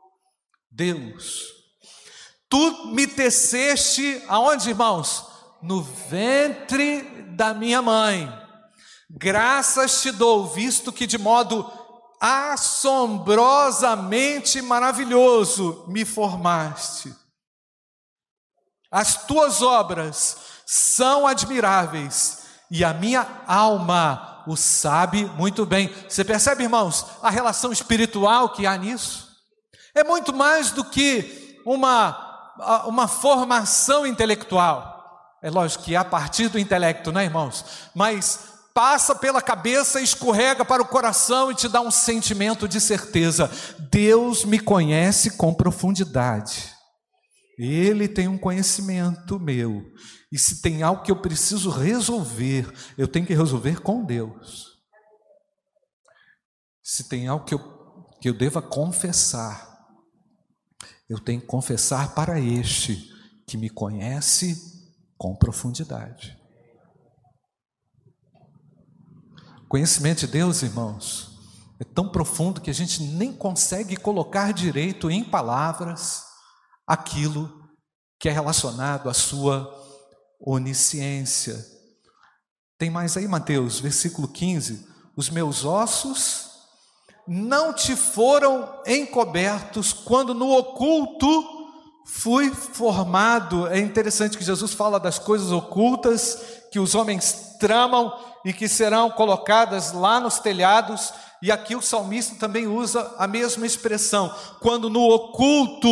Deus, 0.69 1.45
tu 2.49 2.87
me 2.87 3.07
teceste, 3.07 4.21
aonde, 4.27 4.71
irmãos? 4.71 5.27
No 5.63 5.81
ventre 5.81 7.03
da 7.37 7.55
minha 7.55 7.81
mãe. 7.81 8.50
Graças 9.13 10.03
te 10.03 10.13
dou, 10.13 10.47
visto 10.47 10.93
que 10.93 11.05
de 11.07 11.19
modo 11.19 11.69
assombrosamente 12.21 14.63
maravilhoso 14.63 15.85
me 15.89 16.05
formaste. 16.05 17.13
As 18.91 19.27
tuas 19.27 19.63
obras 19.63 20.37
são 20.67 21.27
admiráveis 21.27 22.45
e 22.71 22.85
a 22.85 22.95
minha 22.95 23.27
alma 23.47 24.45
o 24.47 24.57
sabe 24.57 25.25
muito 25.37 25.67
bem. 25.67 25.93
Você 26.09 26.25
percebe, 26.25 26.63
irmãos, 26.63 27.05
a 27.23 27.31
relação 27.31 27.73
espiritual 27.73 28.51
que 28.51 28.67
há 28.67 28.77
nisso? 28.77 29.29
É 29.95 30.05
muito 30.05 30.33
mais 30.33 30.71
do 30.71 30.85
que 30.85 31.61
uma, 31.67 32.85
uma 32.87 33.09
formação 33.09 34.07
intelectual. 34.07 34.99
É 35.43 35.51
lógico 35.51 35.85
que 35.85 35.95
é 35.95 35.99
a 35.99 36.05
partir 36.05 36.49
do 36.49 36.59
intelecto, 36.59 37.11
né, 37.11 37.25
irmãos? 37.25 37.65
Mas 37.95 38.50
passa 38.75 39.15
pela 39.15 39.43
cabeça, 39.43 40.01
escorrega 40.01 40.65
para 40.65 40.83
o 40.83 40.89
coração 40.89 41.51
e 41.51 41.55
te 41.55 41.69
dá 41.69 41.81
um 41.81 41.91
sentimento 41.91 42.69
de 42.69 42.81
certeza. 42.81 43.51
Deus 43.91 44.45
me 44.45 44.59
conhece 44.59 45.33
com 45.37 45.55
profundidade. 45.55 46.73
Ele 47.59 48.09
tem 48.09 48.27
um 48.27 48.39
conhecimento 48.39 49.39
meu. 49.39 49.85
E 50.33 50.39
se 50.39 50.63
tem 50.63 50.83
algo 50.83 51.03
que 51.03 51.11
eu 51.11 51.21
preciso 51.21 51.71
resolver, 51.71 52.73
eu 52.97 53.07
tenho 53.07 53.27
que 53.27 53.35
resolver 53.35 53.81
com 53.81 54.05
Deus. 54.05 54.79
Se 56.83 57.09
tem 57.09 57.29
algo 57.29 57.45
que 57.45 57.55
eu, 57.55 57.59
que 58.21 58.29
eu 58.29 58.35
deva 58.35 58.63
confessar, 58.63 59.69
eu 61.09 61.19
tenho 61.19 61.41
que 61.41 61.47
confessar 61.47 62.15
para 62.15 62.41
este 62.41 63.11
que 63.47 63.57
me 63.57 63.69
conhece 63.69 64.57
com 65.19 65.37
profundidade. 65.37 66.40
Conhecimento 69.71 70.19
de 70.19 70.27
Deus, 70.27 70.63
irmãos, 70.65 71.31
é 71.79 71.85
tão 71.85 72.09
profundo 72.09 72.61
que 72.61 72.71
a 72.71 72.75
gente 72.75 73.05
nem 73.05 73.33
consegue 73.33 73.97
colocar 73.97 74.53
direito 74.53 75.09
em 75.09 75.23
palavras 75.23 76.25
aquilo 76.85 77.71
que 78.19 78.29
é 78.29 78.33
relacionado 78.33 79.09
à 79.09 79.15
sua 79.15 79.73
onisciência. 80.41 81.65
Tem 82.77 82.91
mais 82.91 83.17
aí, 83.17 83.29
Mateus, 83.29 83.79
versículo 83.79 84.27
15: 84.27 84.89
Os 85.17 85.31
meus 85.31 85.65
ossos 85.65 86.51
não 87.25 87.73
te 87.73 87.95
foram 87.95 88.83
encobertos 88.85 89.93
quando 89.93 90.35
no 90.35 90.51
oculto 90.51 91.61
fui 92.09 92.53
formado. 92.53 93.69
É 93.69 93.79
interessante 93.79 94.37
que 94.37 94.43
Jesus 94.43 94.73
fala 94.73 94.99
das 94.99 95.21
coisas 95.21 95.53
ocultas 95.53 96.60
que 96.71 96.79
os 96.79 96.95
homens 96.95 97.57
tramam 97.59 98.13
e 98.45 98.53
que 98.53 98.69
serão 98.69 99.11
colocadas 99.11 99.93
lá 99.93 100.21
nos 100.21 100.39
telhados, 100.39 101.13
e 101.43 101.51
aqui 101.51 101.75
o 101.75 101.83
salmista 101.83 102.35
também 102.37 102.67
usa 102.67 103.15
a 103.19 103.27
mesma 103.27 103.67
expressão, 103.67 104.35
quando 104.61 104.91
no 104.91 105.01
oculto 105.01 105.91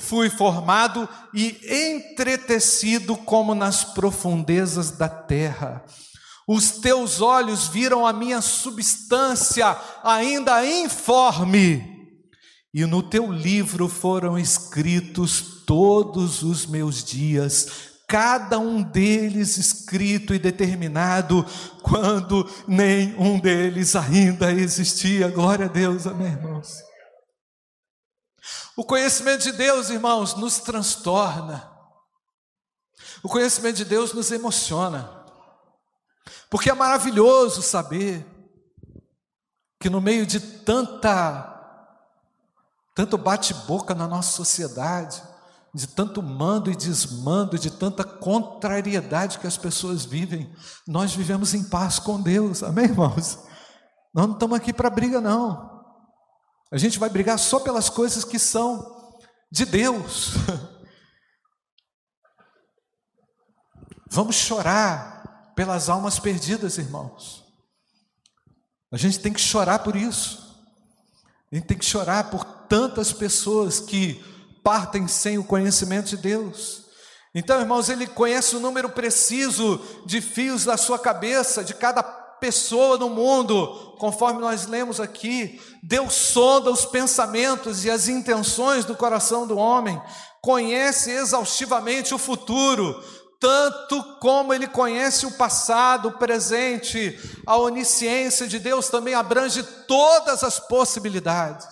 fui 0.00 0.30
formado 0.30 1.08
e 1.34 1.58
entretecido 1.94 3.16
como 3.16 3.54
nas 3.54 3.84
profundezas 3.84 4.90
da 4.90 5.08
terra. 5.08 5.84
Os 6.48 6.70
teus 6.72 7.20
olhos 7.20 7.66
viram 7.66 8.06
a 8.06 8.12
minha 8.12 8.40
substância 8.40 9.76
ainda 10.02 10.66
informe, 10.66 11.96
e 12.72 12.84
no 12.86 13.02
teu 13.02 13.30
livro 13.30 13.88
foram 13.88 14.38
escritos 14.38 15.64
todos 15.66 16.42
os 16.42 16.66
meus 16.66 17.02
dias, 17.02 17.95
cada 18.06 18.58
um 18.58 18.82
deles 18.82 19.56
escrito 19.56 20.34
e 20.34 20.38
determinado, 20.38 21.44
quando 21.82 22.48
nenhum 22.68 23.38
deles 23.38 23.96
ainda 23.96 24.52
existia. 24.52 25.28
Glória 25.28 25.66
a 25.66 25.68
Deus, 25.68 26.06
amém, 26.06 26.32
irmãos. 26.32 26.82
O 28.76 28.84
conhecimento 28.84 29.42
de 29.42 29.52
Deus, 29.52 29.90
irmãos, 29.90 30.36
nos 30.36 30.58
transtorna. 30.58 31.70
O 33.22 33.28
conhecimento 33.28 33.76
de 33.76 33.84
Deus 33.84 34.12
nos 34.12 34.30
emociona. 34.30 35.10
Porque 36.48 36.70
é 36.70 36.74
maravilhoso 36.74 37.60
saber 37.62 38.24
que 39.80 39.90
no 39.90 40.00
meio 40.00 40.24
de 40.26 40.38
tanta 40.38 41.52
tanto 42.94 43.18
bate-boca 43.18 43.94
na 43.94 44.08
nossa 44.08 44.32
sociedade, 44.32 45.22
de 45.76 45.86
tanto 45.86 46.22
mando 46.22 46.70
e 46.70 46.74
desmando, 46.74 47.58
de 47.58 47.70
tanta 47.70 48.02
contrariedade 48.02 49.38
que 49.38 49.46
as 49.46 49.58
pessoas 49.58 50.06
vivem, 50.06 50.50
nós 50.88 51.14
vivemos 51.14 51.52
em 51.52 51.62
paz 51.62 51.98
com 51.98 52.18
Deus. 52.18 52.62
Amém, 52.62 52.86
irmãos? 52.86 53.38
Nós 54.14 54.26
não 54.26 54.32
estamos 54.32 54.56
aqui 54.56 54.72
para 54.72 54.88
briga 54.88 55.20
não. 55.20 55.84
A 56.72 56.78
gente 56.78 56.98
vai 56.98 57.10
brigar 57.10 57.38
só 57.38 57.60
pelas 57.60 57.90
coisas 57.90 58.24
que 58.24 58.38
são 58.38 58.96
de 59.50 59.66
Deus. 59.66 60.30
Vamos 64.08 64.36
chorar 64.36 65.52
pelas 65.54 65.90
almas 65.90 66.18
perdidas, 66.18 66.78
irmãos. 66.78 67.44
A 68.90 68.96
gente 68.96 69.18
tem 69.18 69.30
que 69.30 69.40
chorar 69.40 69.80
por 69.80 69.94
isso. 69.94 70.56
A 71.52 71.54
gente 71.54 71.66
tem 71.66 71.76
que 71.76 71.84
chorar 71.84 72.30
por 72.30 72.46
tantas 72.66 73.12
pessoas 73.12 73.78
que 73.78 74.24
partem 74.66 75.06
sem 75.06 75.38
o 75.38 75.44
conhecimento 75.44 76.08
de 76.08 76.16
Deus. 76.16 76.86
Então, 77.32 77.60
irmãos, 77.60 77.88
ele 77.88 78.04
conhece 78.04 78.56
o 78.56 78.60
número 78.60 78.88
preciso 78.88 79.80
de 80.04 80.20
fios 80.20 80.64
da 80.64 80.76
sua 80.76 80.98
cabeça, 80.98 81.62
de 81.62 81.72
cada 81.72 82.02
pessoa 82.02 82.98
no 82.98 83.08
mundo, 83.08 83.94
conforme 84.00 84.40
nós 84.40 84.66
lemos 84.66 84.98
aqui. 84.98 85.62
Deus 85.84 86.14
sonda 86.14 86.68
os 86.68 86.84
pensamentos 86.84 87.84
e 87.84 87.90
as 87.92 88.08
intenções 88.08 88.84
do 88.84 88.96
coração 88.96 89.46
do 89.46 89.56
homem, 89.56 90.02
conhece 90.42 91.12
exaustivamente 91.12 92.12
o 92.12 92.18
futuro, 92.18 93.00
tanto 93.38 94.02
como 94.18 94.52
ele 94.52 94.66
conhece 94.66 95.26
o 95.26 95.36
passado, 95.36 96.08
o 96.08 96.18
presente, 96.18 97.16
a 97.46 97.56
onisciência 97.56 98.48
de 98.48 98.58
Deus 98.58 98.88
também 98.88 99.14
abrange 99.14 99.62
todas 99.86 100.42
as 100.42 100.58
possibilidades. 100.58 101.68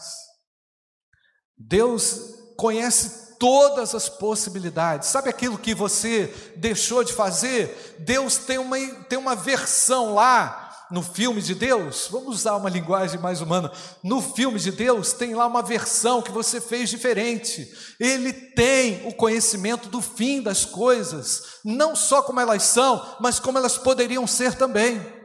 Deus 1.58 2.43
conhece 2.56 3.36
todas 3.38 3.94
as 3.94 4.08
possibilidades. 4.08 5.08
Sabe 5.08 5.28
aquilo 5.28 5.58
que 5.58 5.74
você 5.74 6.32
deixou 6.56 7.04
de 7.04 7.12
fazer? 7.12 7.96
Deus 7.98 8.36
tem 8.36 8.58
uma, 8.58 8.78
tem 9.08 9.18
uma 9.18 9.34
versão 9.34 10.14
lá 10.14 10.64
no 10.90 11.02
filme 11.02 11.40
de 11.40 11.54
Deus, 11.54 12.08
vamos 12.10 12.36
usar 12.36 12.56
uma 12.56 12.68
linguagem 12.68 13.18
mais 13.18 13.40
humana. 13.40 13.72
No 14.02 14.20
filme 14.20 14.60
de 14.60 14.70
Deus 14.70 15.12
tem 15.12 15.34
lá 15.34 15.46
uma 15.46 15.62
versão 15.62 16.22
que 16.22 16.30
você 16.30 16.60
fez 16.60 16.88
diferente. 16.88 17.72
Ele 17.98 18.32
tem 18.32 19.06
o 19.08 19.12
conhecimento 19.12 19.88
do 19.88 20.00
fim 20.00 20.40
das 20.40 20.64
coisas, 20.64 21.58
não 21.64 21.96
só 21.96 22.22
como 22.22 22.40
elas 22.40 22.62
são, 22.62 23.16
mas 23.18 23.40
como 23.40 23.58
elas 23.58 23.76
poderiam 23.76 24.26
ser 24.26 24.54
também. 24.54 25.23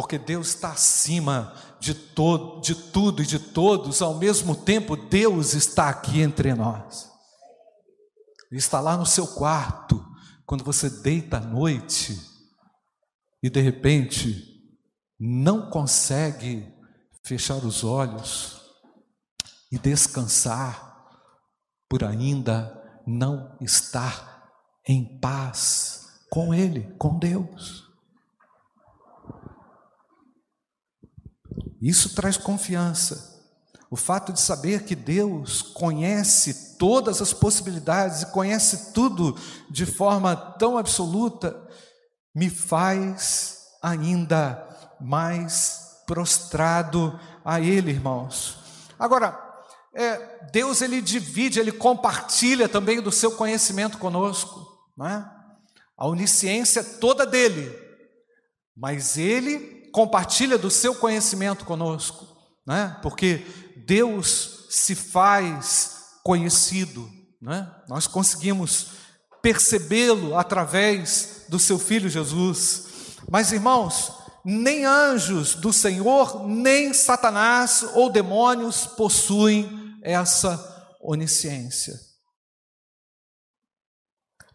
Porque 0.00 0.16
Deus 0.16 0.48
está 0.48 0.72
acima 0.72 1.54
de, 1.78 1.92
todo, 1.92 2.62
de 2.62 2.74
tudo 2.74 3.22
e 3.22 3.26
de 3.26 3.38
todos, 3.38 4.00
ao 4.00 4.14
mesmo 4.14 4.56
tempo, 4.56 4.96
Deus 4.96 5.52
está 5.52 5.90
aqui 5.90 6.22
entre 6.22 6.54
nós. 6.54 7.10
Ele 8.50 8.58
está 8.58 8.80
lá 8.80 8.96
no 8.96 9.04
seu 9.04 9.26
quarto, 9.26 10.02
quando 10.46 10.64
você 10.64 10.88
deita 10.88 11.36
à 11.36 11.40
noite 11.40 12.18
e 13.42 13.50
de 13.50 13.60
repente 13.60 14.42
não 15.18 15.68
consegue 15.68 16.66
fechar 17.22 17.62
os 17.62 17.84
olhos 17.84 18.58
e 19.70 19.78
descansar 19.78 20.96
por 21.90 22.04
ainda 22.04 22.74
não 23.06 23.54
estar 23.60 24.48
em 24.88 25.20
paz 25.20 26.24
com 26.30 26.54
Ele, 26.54 26.90
com 26.96 27.18
Deus. 27.18 27.89
Isso 31.80 32.14
traz 32.14 32.36
confiança. 32.36 33.30
O 33.90 33.96
fato 33.96 34.32
de 34.32 34.40
saber 34.40 34.84
que 34.84 34.94
Deus 34.94 35.62
conhece 35.62 36.76
todas 36.76 37.20
as 37.20 37.32
possibilidades 37.32 38.22
e 38.22 38.26
conhece 38.26 38.92
tudo 38.92 39.36
de 39.70 39.84
forma 39.84 40.36
tão 40.36 40.78
absoluta, 40.78 41.60
me 42.34 42.48
faz 42.48 43.58
ainda 43.82 44.66
mais 45.00 46.02
prostrado 46.06 47.18
a 47.44 47.60
Ele, 47.60 47.90
irmãos. 47.90 48.58
Agora, 48.98 49.50
é, 49.94 50.46
Deus 50.52 50.82
ele 50.82 51.00
divide, 51.00 51.58
ele 51.58 51.72
compartilha 51.72 52.68
também 52.68 53.00
do 53.00 53.10
seu 53.10 53.32
conhecimento 53.32 53.98
conosco, 53.98 54.64
não 54.96 55.06
é? 55.06 55.28
A 55.98 56.06
onisciência 56.06 56.80
é 56.80 56.84
toda 56.84 57.26
dele, 57.26 57.76
mas 58.76 59.18
Ele 59.18 59.79
compartilha 59.92 60.56
do 60.56 60.70
seu 60.70 60.94
conhecimento 60.94 61.64
conosco, 61.64 62.26
não 62.66 62.74
é? 62.74 62.98
Porque 63.02 63.44
Deus 63.86 64.66
se 64.70 64.94
faz 64.94 66.00
conhecido, 66.22 67.10
né? 67.40 67.70
nós 67.88 68.06
conseguimos 68.06 68.92
percebê-lo 69.42 70.36
através 70.36 71.46
do 71.48 71.58
seu 71.58 71.78
Filho 71.78 72.08
Jesus. 72.08 72.86
Mas, 73.28 73.52
irmãos, 73.52 74.12
nem 74.44 74.84
anjos 74.84 75.54
do 75.54 75.72
Senhor, 75.72 76.46
nem 76.46 76.92
Satanás 76.92 77.84
ou 77.94 78.10
demônios 78.10 78.86
possuem 78.86 79.98
essa 80.02 80.96
onisciência. 81.00 81.98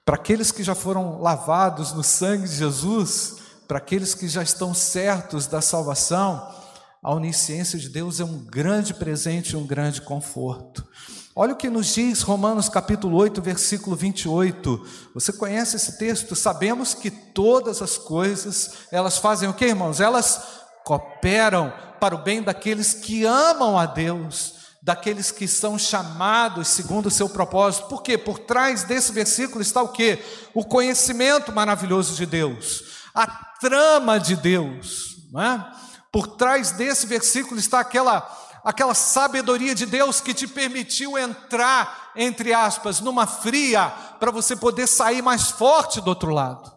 Para 0.04 0.16
aqueles 0.16 0.52
que 0.52 0.64
já 0.64 0.76
foram 0.76 1.20
lavados 1.20 1.92
no 1.92 2.04
sangue 2.04 2.48
de 2.48 2.56
Jesus, 2.56 3.38
para 3.68 3.78
aqueles 3.78 4.14
que 4.14 4.28
já 4.28 4.44
estão 4.44 4.74
certos 4.74 5.48
da 5.48 5.62
salvação, 5.62 6.54
a 7.02 7.14
onisciência 7.14 7.78
de 7.78 7.90
Deus 7.90 8.20
é 8.20 8.24
um 8.24 8.40
grande 8.40 8.94
presente, 8.94 9.56
um 9.56 9.66
grande 9.66 10.02
conforto. 10.02 10.88
Olha 11.36 11.54
o 11.54 11.58
que 11.58 11.70
nos 11.70 11.94
diz 11.94 12.22
Romanos 12.22 12.70
capítulo 12.70 13.18
8, 13.18 13.42
versículo 13.42 13.96
28. 13.96 14.88
Você 15.14 15.34
conhece 15.34 15.76
esse 15.76 15.98
texto? 15.98 16.36
Sabemos 16.36 16.94
que 16.94 17.12
todas 17.12 17.82
as 17.82 17.98
coisas, 17.98 18.72
elas 18.92 19.18
fazem 19.18 19.50
o 19.50 19.54
que, 19.54 19.66
irmãos? 19.66 20.00
Elas 20.00 20.42
cooperam 20.86 21.74
para 22.00 22.16
o 22.16 22.24
bem 22.24 22.42
daqueles 22.42 22.94
que 22.94 23.26
amam 23.26 23.78
a 23.78 23.86
Deus, 23.86 24.54
daqueles 24.82 25.30
que 25.30 25.48
são 25.48 25.78
chamados 25.78 26.70
segundo 26.70 27.08
o 27.08 27.12
seu 27.12 27.28
propósito. 27.28 27.88
Por 27.88 28.02
quê? 28.02 28.18
Por 28.18 28.40
trás 28.40 28.84
desse 28.84 29.12
versículo 29.12 29.62
está 29.62 29.82
o 29.82 29.90
que? 29.90 30.20
O 30.54 30.64
conhecimento 30.64 31.52
maravilhoso 31.52 32.16
de 32.16 32.26
Deus, 32.26 32.84
a 33.16 33.26
trama 33.60 34.20
de 34.20 34.36
Deus, 34.36 35.16
é? 35.38 35.86
Por 36.12 36.28
trás 36.28 36.72
desse 36.72 37.08
versículo 37.08 37.60
está 37.60 37.80
aquela 37.80 38.44
aquela 38.66 38.96
sabedoria 38.96 39.76
de 39.76 39.86
Deus 39.86 40.20
que 40.20 40.34
te 40.34 40.48
permitiu 40.48 41.20
entrar, 41.20 42.12
entre 42.16 42.52
aspas, 42.52 43.00
numa 43.00 43.28
fria 43.28 43.90
para 44.20 44.32
você 44.32 44.56
poder 44.56 44.88
sair 44.88 45.22
mais 45.22 45.52
forte 45.52 46.02
do 46.02 46.08
outro 46.08 46.32
lado. 46.34 46.76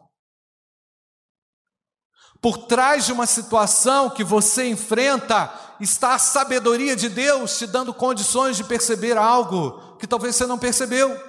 Por 2.43 2.59
trás 2.67 3.07
de 3.07 3.13
uma 3.13 3.27
situação 3.27 4.11
que 4.11 4.23
você 4.23 4.69
enfrenta, 4.69 5.51
está 5.81 6.15
a 6.15 6.19
sabedoria 6.19 6.95
de 6.95 7.09
Deus 7.09 7.59
te 7.59 7.67
dando 7.67 7.95
condições 7.95 8.59
de 8.59 8.65
perceber 8.65 9.17
algo 9.17 9.97
que 9.97 10.07
talvez 10.07 10.37
você 10.37 10.47
não 10.47 10.59
percebeu. 10.59 11.28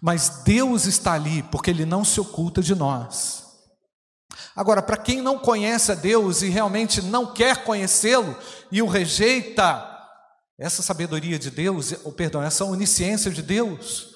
Mas 0.00 0.42
Deus 0.44 0.86
está 0.86 1.12
ali 1.12 1.42
porque 1.44 1.70
Ele 1.70 1.84
não 1.84 2.04
se 2.04 2.20
oculta 2.20 2.62
de 2.62 2.74
nós. 2.74 3.44
Agora, 4.54 4.82
para 4.82 4.96
quem 4.96 5.22
não 5.22 5.38
conhece 5.38 5.92
a 5.92 5.94
Deus 5.94 6.42
e 6.42 6.48
realmente 6.48 7.00
não 7.02 7.32
quer 7.32 7.64
conhecê-lo 7.64 8.36
e 8.70 8.82
o 8.82 8.86
rejeita, 8.86 9.86
essa 10.58 10.82
sabedoria 10.82 11.38
de 11.38 11.50
Deus, 11.50 11.94
ou 12.04 12.12
perdão, 12.12 12.42
essa 12.42 12.64
onisciência 12.64 13.30
de 13.30 13.42
Deus, 13.42 14.08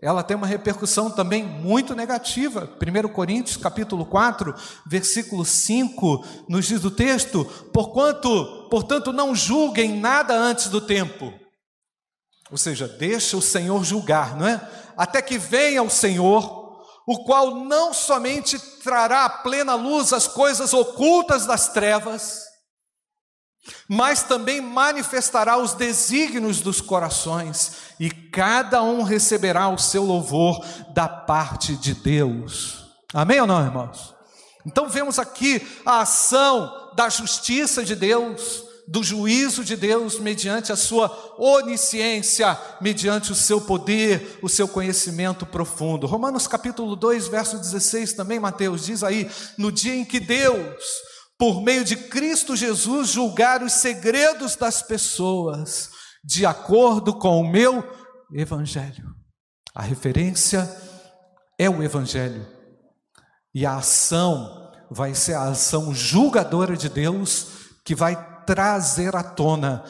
ela 0.00 0.22
tem 0.22 0.36
uma 0.36 0.46
repercussão 0.46 1.10
também 1.10 1.42
muito 1.42 1.94
negativa. 1.94 2.68
1 2.78 3.08
Coríntios, 3.08 3.56
capítulo 3.56 4.04
4, 4.04 4.54
versículo 4.86 5.44
5, 5.44 6.24
nos 6.48 6.66
diz 6.66 6.84
o 6.84 6.90
texto: 6.90 7.46
"Porquanto, 7.72 8.68
portanto, 8.70 9.12
não 9.12 9.34
julguem 9.34 9.98
nada 9.98 10.34
antes 10.34 10.68
do 10.68 10.82
tempo". 10.82 11.32
Ou 12.50 12.58
seja, 12.58 12.86
deixa 12.86 13.36
o 13.36 13.42
Senhor 13.42 13.82
julgar, 13.82 14.36
não 14.36 14.46
é? 14.46 14.60
Até 14.96 15.20
que 15.20 15.38
venha 15.38 15.82
o 15.82 15.90
Senhor 15.90 16.66
o 17.06 17.24
qual 17.24 17.54
não 17.54 17.94
somente 17.94 18.58
trará 18.58 19.26
à 19.26 19.30
plena 19.30 19.76
luz 19.76 20.12
as 20.12 20.26
coisas 20.26 20.74
ocultas 20.74 21.46
das 21.46 21.68
trevas, 21.68 22.42
mas 23.88 24.24
também 24.24 24.60
manifestará 24.60 25.56
os 25.56 25.72
desígnios 25.72 26.60
dos 26.60 26.80
corações, 26.80 27.72
e 28.00 28.10
cada 28.10 28.82
um 28.82 29.04
receberá 29.04 29.68
o 29.68 29.78
seu 29.78 30.04
louvor 30.04 30.64
da 30.92 31.08
parte 31.08 31.76
de 31.76 31.94
Deus. 31.94 32.84
Amém 33.14 33.40
ou 33.40 33.46
não, 33.46 33.64
irmãos? 33.64 34.14
Então 34.66 34.88
vemos 34.88 35.18
aqui 35.18 35.64
a 35.86 36.00
ação 36.00 36.90
da 36.96 37.08
justiça 37.08 37.84
de 37.84 37.94
Deus, 37.94 38.64
do 38.86 39.02
juízo 39.02 39.64
de 39.64 39.76
Deus 39.76 40.18
mediante 40.18 40.70
a 40.70 40.76
sua 40.76 41.34
onisciência, 41.38 42.58
mediante 42.80 43.32
o 43.32 43.34
seu 43.34 43.60
poder, 43.60 44.38
o 44.42 44.48
seu 44.48 44.68
conhecimento 44.68 45.44
profundo. 45.44 46.06
Romanos 46.06 46.46
capítulo 46.46 46.94
2, 46.94 47.26
verso 47.26 47.58
16 47.58 48.12
também, 48.12 48.38
Mateus 48.38 48.86
diz 48.86 49.02
aí: 49.02 49.28
no 49.58 49.72
dia 49.72 49.94
em 49.94 50.04
que 50.04 50.20
Deus, 50.20 50.84
por 51.36 51.62
meio 51.62 51.84
de 51.84 51.96
Cristo 51.96 52.54
Jesus, 52.54 53.08
julgar 53.08 53.62
os 53.62 53.72
segredos 53.72 54.54
das 54.54 54.82
pessoas, 54.82 55.90
de 56.24 56.46
acordo 56.46 57.12
com 57.18 57.40
o 57.40 57.48
meu 57.48 57.84
evangelho. 58.32 59.14
A 59.74 59.82
referência 59.82 60.68
é 61.58 61.68
o 61.68 61.82
evangelho. 61.82 62.46
E 63.54 63.66
a 63.66 63.76
ação 63.76 64.72
vai 64.90 65.14
ser 65.14 65.34
a 65.34 65.48
ação 65.48 65.94
julgadora 65.94 66.76
de 66.76 66.88
Deus 66.88 67.48
que 67.84 67.94
vai 67.94 68.35
trazer 68.46 69.14
à 69.16 69.22
tona 69.22 69.84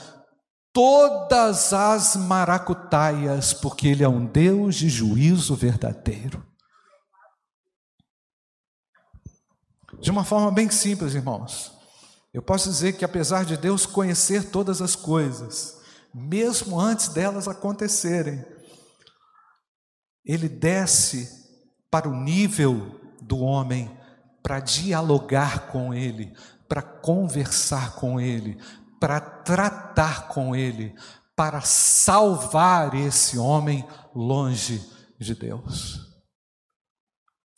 todas 0.72 1.72
as 1.72 2.16
maracutaias, 2.16 3.52
porque 3.54 3.88
Ele 3.88 4.02
é 4.04 4.08
um 4.08 4.26
Deus 4.26 4.74
de 4.74 4.88
juízo 4.88 5.54
verdadeiro. 5.54 6.44
De 10.00 10.10
uma 10.10 10.24
forma 10.24 10.50
bem 10.50 10.70
simples, 10.70 11.14
irmãos, 11.14 11.72
eu 12.32 12.42
posso 12.42 12.68
dizer 12.68 12.92
que 12.98 13.04
apesar 13.04 13.46
de 13.46 13.56
Deus 13.56 13.86
conhecer 13.86 14.50
todas 14.50 14.82
as 14.82 14.94
coisas, 14.94 15.80
mesmo 16.12 16.78
antes 16.78 17.08
delas 17.08 17.48
acontecerem, 17.48 18.44
Ele 20.24 20.48
desce 20.48 21.28
para 21.90 22.08
o 22.08 22.14
nível 22.14 23.00
do 23.22 23.38
homem 23.38 23.90
para 24.42 24.60
dialogar 24.60 25.68
com 25.68 25.94
Ele, 25.94 26.36
para 26.68 26.82
conversar 26.82 27.94
com 27.96 28.20
Ele, 28.20 28.58
para 29.00 29.20
tratar 29.20 30.28
com 30.28 30.54
Ele, 30.54 30.94
para 31.34 31.60
salvar 31.60 32.94
esse 32.94 33.38
homem 33.38 33.86
longe 34.14 34.84
de 35.18 35.34
Deus. 35.34 36.00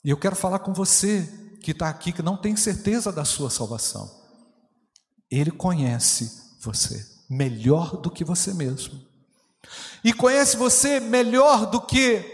E 0.04 0.10
eu 0.10 0.16
quero 0.16 0.36
falar 0.36 0.60
com 0.60 0.72
você 0.72 1.26
que 1.62 1.72
está 1.72 1.88
aqui, 1.88 2.12
que 2.12 2.22
não 2.22 2.36
tem 2.36 2.56
certeza 2.56 3.12
da 3.12 3.24
sua 3.24 3.50
salvação. 3.50 4.10
Ele 5.30 5.50
conhece 5.50 6.56
você 6.60 7.06
melhor 7.28 8.00
do 8.00 8.10
que 8.10 8.24
você 8.24 8.54
mesmo. 8.54 9.06
E 10.02 10.12
conhece 10.12 10.56
você 10.56 11.00
melhor 11.00 11.66
do 11.66 11.80
que 11.80 12.24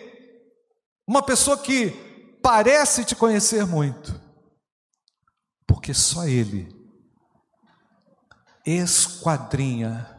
uma 1.07 1.23
pessoa 1.23 1.59
que 1.59 1.91
parece 2.43 3.05
te 3.05 3.17
conhecer 3.17 3.67
muito 3.67 4.24
porque 5.67 5.93
só 5.95 6.27
Ele 6.27 6.75
esquadrinha 8.65 10.11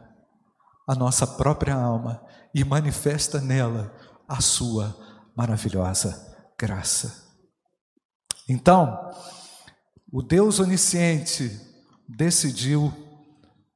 a 0.86 0.94
nossa 0.94 1.26
própria 1.26 1.74
alma 1.74 2.24
e 2.54 2.64
manifesta 2.64 3.40
nela 3.40 3.92
a 4.28 4.40
sua 4.40 4.96
maravilhosa 5.36 6.36
graça. 6.58 7.26
Então, 8.48 9.10
o 10.12 10.22
Deus 10.22 10.60
onisciente 10.60 11.60
decidiu 12.08 12.92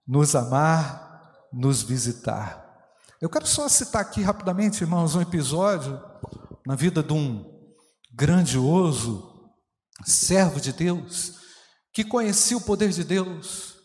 nos 0.06 0.35
amar, 0.35 1.33
nos 1.52 1.83
visitar. 1.83 2.64
Eu 3.20 3.28
quero 3.28 3.46
só 3.46 3.68
citar 3.68 4.00
aqui 4.00 4.22
rapidamente, 4.22 4.83
irmãos, 4.83 5.14
um 5.14 5.20
episódio 5.20 6.00
na 6.64 6.76
vida 6.76 7.02
de 7.02 7.12
um 7.12 7.44
grandioso 8.12 9.50
servo 10.04 10.61
de 10.61 10.72
Deus 10.72 11.39
que 11.92 12.05
conhecia 12.05 12.57
o 12.57 12.61
poder 12.61 12.90
de 12.90 13.05
Deus, 13.05 13.76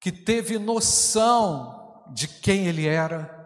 que 0.00 0.12
teve 0.12 0.58
noção 0.58 2.04
de 2.14 2.28
quem 2.28 2.66
ele 2.66 2.86
era, 2.86 3.36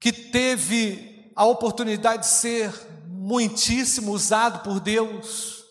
que 0.00 0.12
teve 0.12 1.32
a 1.36 1.44
oportunidade 1.44 2.22
de 2.22 2.28
ser 2.28 2.72
muitíssimo 3.06 4.12
usado 4.12 4.62
por 4.62 4.80
Deus 4.80 5.64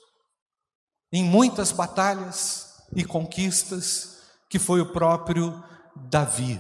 em 1.12 1.23
muitas 1.23 1.71
batalhas 1.71 2.82
e 2.95 3.06
conquistas, 3.06 4.17
que 4.49 4.58
foi 4.58 4.82
o 4.82 4.91
próprio 4.91 5.63
Davi. 5.95 6.60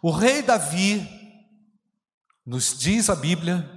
O 0.00 0.12
rei 0.12 0.42
Davi, 0.42 1.08
nos 2.46 2.78
diz 2.78 3.10
a 3.10 3.16
Bíblia, 3.16 3.68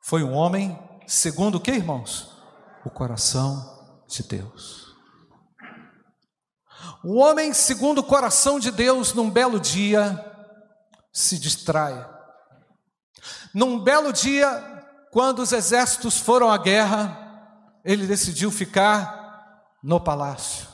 foi 0.00 0.24
um 0.24 0.32
homem 0.32 0.78
segundo 1.06 1.56
o 1.56 1.60
que, 1.60 1.70
irmãos? 1.70 2.30
O 2.84 2.88
coração 2.88 3.79
de 4.10 4.22
Deus. 4.24 4.94
O 7.02 7.16
homem, 7.16 7.52
segundo 7.52 7.98
o 7.98 8.04
coração 8.04 8.58
de 8.58 8.70
Deus, 8.70 9.14
num 9.14 9.30
belo 9.30 9.58
dia, 9.58 10.24
se 11.12 11.38
distrai. 11.38 12.08
Num 13.54 13.78
belo 13.78 14.12
dia, 14.12 14.48
quando 15.10 15.40
os 15.40 15.52
exércitos 15.52 16.18
foram 16.18 16.50
à 16.50 16.58
guerra, 16.58 17.80
ele 17.84 18.06
decidiu 18.06 18.50
ficar 18.50 19.64
no 19.82 20.00
palácio. 20.00 20.68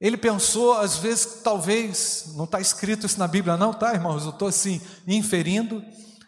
Ele 0.00 0.16
pensou, 0.16 0.74
às 0.78 0.96
vezes, 0.96 1.42
talvez, 1.44 2.32
não 2.34 2.44
está 2.44 2.60
escrito 2.60 3.06
isso 3.06 3.18
na 3.18 3.28
Bíblia, 3.28 3.56
não, 3.56 3.72
tá, 3.72 3.94
irmãos? 3.94 4.24
Eu 4.24 4.30
estou 4.30 4.48
assim, 4.48 4.80
inferindo. 5.06 5.82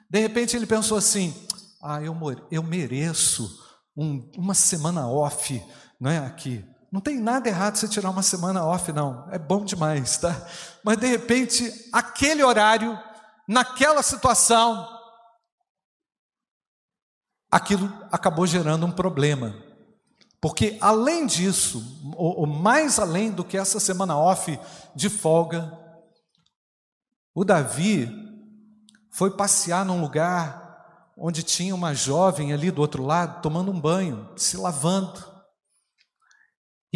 De 0.09 0.21
repente 0.21 0.57
ele 0.57 0.67
pensou 0.67 0.97
assim: 0.97 1.35
ah, 1.83 2.01
eu, 2.01 2.17
eu 2.51 2.63
mereço 2.63 3.61
um, 3.97 4.31
uma 4.37 4.55
semana 4.55 5.09
off 5.09 5.61
não 6.01 6.11
é 6.11 6.19
aqui. 6.19 6.65
Não 6.91 7.01
tem 7.01 7.21
nada 7.21 7.49
errado 7.49 7.77
você 7.77 7.89
tirar 7.89 8.11
uma 8.11 8.23
semana 8.23 8.65
off, 8.65 8.93
não. 8.93 9.29
É 9.31 9.39
bom 9.39 9.65
demais, 9.65 10.17
tá? 10.17 10.47
Mas 10.85 10.97
de 10.97 11.07
repente, 11.07 11.89
aquele 11.93 12.43
horário, 12.43 12.99
naquela 13.49 14.03
situação, 14.03 14.89
aquilo 17.51 17.93
acabou 18.13 18.47
gerando 18.47 18.87
um 18.87 18.93
problema. 18.93 19.55
Porque 20.41 20.79
além 20.81 21.27
disso, 21.27 21.83
ou, 22.17 22.41
ou 22.41 22.47
mais 22.47 22.99
além 22.99 23.31
do 23.31 23.43
que 23.43 23.57
essa 23.57 23.81
semana 23.81 24.17
off 24.17 24.59
de 24.95 25.09
folga, 25.09 25.73
o 27.35 27.45
Davi 27.45 28.09
foi 29.11 29.31
passear 29.31 29.85
num 29.85 30.01
lugar 30.01 31.13
onde 31.17 31.43
tinha 31.43 31.75
uma 31.75 31.95
jovem 31.95 32.53
ali 32.53 32.71
do 32.71 32.81
outro 32.81 33.03
lado 33.03 33.41
tomando 33.41 33.71
um 33.71 33.81
banho, 33.81 34.29
se 34.37 34.57
lavando. 34.57 35.34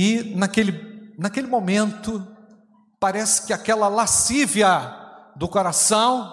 E 0.01 0.23
naquele, 0.37 1.13
naquele 1.19 1.49
momento, 1.49 2.25
parece 3.01 3.45
que 3.45 3.53
aquela 3.53 3.89
lascívia 3.89 4.95
do 5.35 5.49
coração 5.49 6.33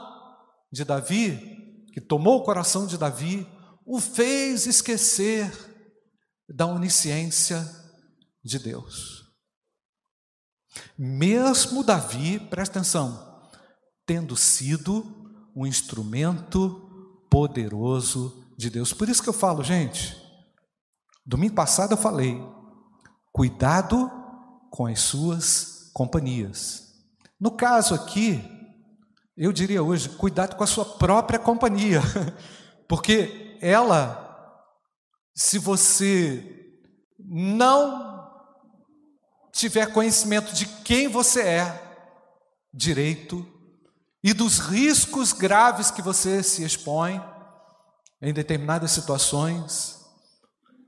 de 0.71 0.86
Davi, 0.86 1.84
que 1.91 1.99
tomou 1.99 2.38
o 2.38 2.43
coração 2.43 2.86
de 2.86 2.95
Davi, 2.95 3.47
o 3.84 3.99
fez 3.99 4.67
esquecer 4.67 5.51
da 6.47 6.67
onisciência 6.67 7.67
de 8.43 8.60
Deus. 8.60 9.23
Mesmo 10.95 11.84
Davi, 11.84 12.38
presta 12.38 12.78
atenção, 12.78 13.49
tendo 14.06 14.38
sido 14.38 15.51
um 15.56 15.65
instrumento 15.65 17.25
poderoso 17.32 18.45
de 18.56 18.69
Deus. 18.69 18.93
Por 18.93 19.10
isso 19.10 19.23
que 19.23 19.30
eu 19.30 19.34
falo, 19.34 19.63
gente, 19.63 20.15
domingo 21.25 21.56
passado 21.56 21.93
eu 21.93 21.97
falei, 21.97 22.39
Cuidado 23.35 24.09
com 24.71 24.85
as 24.85 25.01
suas 25.01 25.91
companhias. 25.93 26.93
No 27.37 27.51
caso 27.51 27.93
aqui, 27.93 28.41
eu 29.35 29.51
diria 29.51 29.83
hoje, 29.83 30.07
cuidado 30.07 30.55
com 30.55 30.63
a 30.63 30.67
sua 30.67 30.85
própria 30.85 31.37
companhia, 31.37 31.99
porque 32.87 33.57
ela, 33.59 34.57
se 35.35 35.59
você 35.59 36.79
não 37.19 38.25
tiver 39.51 39.91
conhecimento 39.91 40.53
de 40.53 40.65
quem 40.65 41.09
você 41.09 41.41
é 41.41 41.97
direito 42.73 43.45
e 44.23 44.33
dos 44.33 44.59
riscos 44.59 45.33
graves 45.33 45.91
que 45.91 46.01
você 46.01 46.41
se 46.41 46.63
expõe 46.63 47.21
em 48.21 48.33
determinadas 48.33 48.91
situações, 48.91 49.99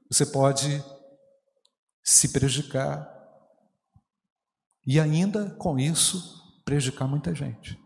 você 0.09 0.25
pode 0.25 0.81
se 2.09 2.29
prejudicar 2.29 3.05
e 4.85 4.97
ainda 4.97 5.49
com 5.57 5.77
isso 5.77 6.41
prejudicar 6.63 7.05
muita 7.05 7.35
gente. 7.35 7.77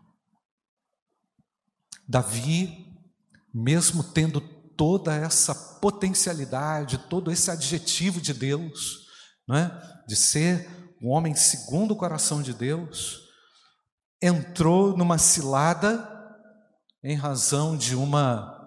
Davi, 2.08 2.86
mesmo 3.52 4.04
tendo 4.04 4.40
toda 4.40 5.12
essa 5.12 5.52
potencialidade, 5.80 6.98
todo 7.08 7.32
esse 7.32 7.50
adjetivo 7.50 8.20
de 8.20 8.32
Deus, 8.32 9.08
não 9.46 9.56
é? 9.56 10.02
de 10.06 10.14
ser 10.14 10.68
um 11.02 11.08
homem 11.08 11.34
segundo 11.34 11.90
o 11.90 11.96
coração 11.96 12.42
de 12.42 12.54
Deus, 12.54 13.28
entrou 14.22 14.96
numa 14.96 15.18
cilada 15.18 16.08
em 17.02 17.16
razão 17.16 17.76
de 17.76 17.96
uma 17.96 18.60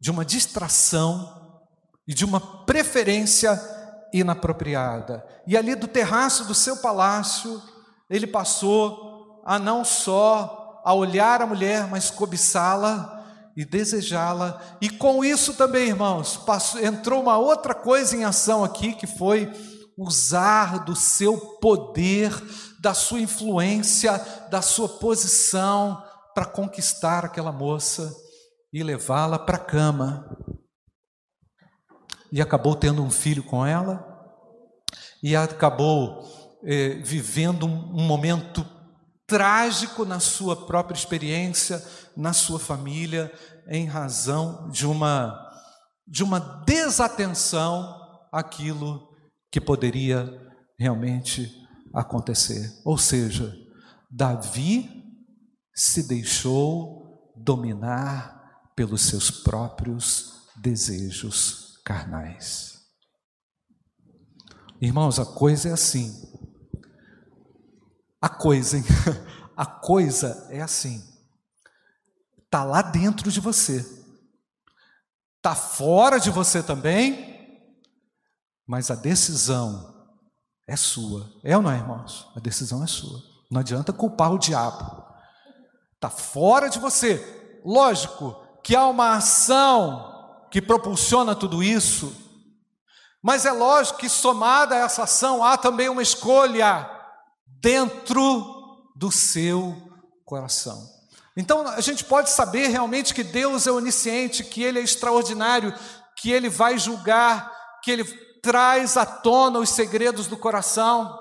de 0.00 0.10
uma 0.10 0.24
distração 0.24 1.60
e 2.06 2.14
de 2.14 2.24
uma 2.24 2.64
preferência 2.64 3.73
inapropriada. 4.14 5.26
E 5.44 5.56
ali 5.56 5.74
do 5.74 5.88
terraço 5.88 6.44
do 6.44 6.54
seu 6.54 6.76
palácio, 6.76 7.60
ele 8.08 8.28
passou 8.28 9.42
a 9.44 9.58
não 9.58 9.84
só 9.84 10.80
a 10.84 10.94
olhar 10.94 11.42
a 11.42 11.46
mulher, 11.46 11.88
mas 11.88 12.10
cobiçá-la 12.10 13.24
e 13.56 13.64
desejá-la. 13.64 14.60
E 14.80 14.88
com 14.88 15.24
isso 15.24 15.54
também, 15.54 15.88
irmãos, 15.88 16.36
passou, 16.36 16.80
entrou 16.80 17.20
uma 17.20 17.36
outra 17.36 17.74
coisa 17.74 18.16
em 18.16 18.24
ação 18.24 18.62
aqui, 18.62 18.94
que 18.94 19.06
foi 19.06 19.52
usar 19.98 20.84
do 20.84 20.94
seu 20.94 21.36
poder, 21.60 22.32
da 22.80 22.94
sua 22.94 23.20
influência, 23.20 24.12
da 24.48 24.62
sua 24.62 24.88
posição 24.88 26.00
para 26.34 26.44
conquistar 26.44 27.24
aquela 27.24 27.52
moça 27.52 28.14
e 28.72 28.82
levá-la 28.82 29.38
para 29.38 29.56
a 29.56 29.60
cama. 29.60 30.36
E 32.34 32.42
acabou 32.42 32.74
tendo 32.74 33.00
um 33.00 33.10
filho 33.10 33.44
com 33.44 33.64
ela, 33.64 34.04
e 35.22 35.36
acabou 35.36 36.58
eh, 36.64 37.00
vivendo 37.00 37.64
um, 37.64 38.04
momento 38.04 38.66
trágico 39.24 40.04
na 40.04 40.18
sua 40.18 40.66
própria 40.66 40.96
experiência, 40.96 41.80
na 42.16 42.32
sua 42.32 42.58
família, 42.58 43.32
em 43.68 43.86
razão 43.86 44.68
de 44.68 44.84
uma 44.84 45.40
de 46.08 46.24
uma 46.24 46.40
desatenção 46.66 47.94
àquilo 48.32 49.08
que 49.48 49.60
poderia 49.60 50.28
realmente 50.76 51.54
acontecer. 51.94 52.68
Ou 52.84 52.98
seja, 52.98 53.54
Davi 54.10 54.90
se 55.72 56.08
deixou 56.08 57.32
dominar 57.36 58.42
pelos 58.74 59.02
seus 59.02 59.30
próprios 59.30 60.48
desejos 60.56 61.73
carnais. 61.84 62.82
Irmãos, 64.80 65.18
a 65.18 65.26
coisa 65.26 65.68
é 65.68 65.72
assim. 65.72 66.12
A 68.20 68.28
coisa, 68.28 68.78
hein? 68.78 68.84
A 69.56 69.66
coisa 69.66 70.48
é 70.50 70.60
assim. 70.60 71.00
Está 72.44 72.64
lá 72.64 72.82
dentro 72.82 73.30
de 73.30 73.38
você. 73.38 73.86
Está 75.36 75.54
fora 75.54 76.18
de 76.18 76.28
você 76.28 76.60
também, 76.60 77.70
mas 78.66 78.90
a 78.90 78.96
decisão 78.96 80.08
é 80.66 80.74
sua. 80.74 81.30
É 81.44 81.56
ou 81.56 81.62
não 81.62 81.70
é, 81.70 81.76
irmãos? 81.76 82.32
A 82.34 82.40
decisão 82.40 82.82
é 82.82 82.86
sua. 82.88 83.22
Não 83.48 83.60
adianta 83.60 83.92
culpar 83.92 84.32
o 84.32 84.38
diabo. 84.38 85.04
Está 85.94 86.10
fora 86.10 86.68
de 86.68 86.80
você. 86.80 87.60
Lógico 87.64 88.34
que 88.62 88.74
há 88.74 88.86
uma 88.88 89.16
ação 89.16 90.13
que 90.54 90.62
propulsiona 90.62 91.34
tudo 91.34 91.64
isso, 91.64 92.14
mas 93.20 93.44
é 93.44 93.50
lógico 93.50 93.98
que 93.98 94.08
somada 94.08 94.76
a 94.76 94.78
essa 94.78 95.02
ação 95.02 95.42
há 95.42 95.56
também 95.56 95.88
uma 95.88 96.00
escolha 96.00 96.88
dentro 97.60 98.86
do 98.94 99.10
seu 99.10 99.76
coração. 100.24 100.88
Então 101.36 101.66
a 101.66 101.80
gente 101.80 102.04
pode 102.04 102.30
saber 102.30 102.68
realmente 102.68 103.12
que 103.12 103.24
Deus 103.24 103.66
é 103.66 103.72
onisciente, 103.72 104.44
que 104.44 104.62
Ele 104.62 104.78
é 104.78 104.82
extraordinário, 104.84 105.74
que 106.16 106.30
Ele 106.30 106.48
vai 106.48 106.78
julgar, 106.78 107.52
que 107.82 107.90
Ele 107.90 108.04
traz 108.40 108.96
à 108.96 109.04
tona 109.04 109.58
os 109.58 109.70
segredos 109.70 110.28
do 110.28 110.36
coração. 110.36 111.18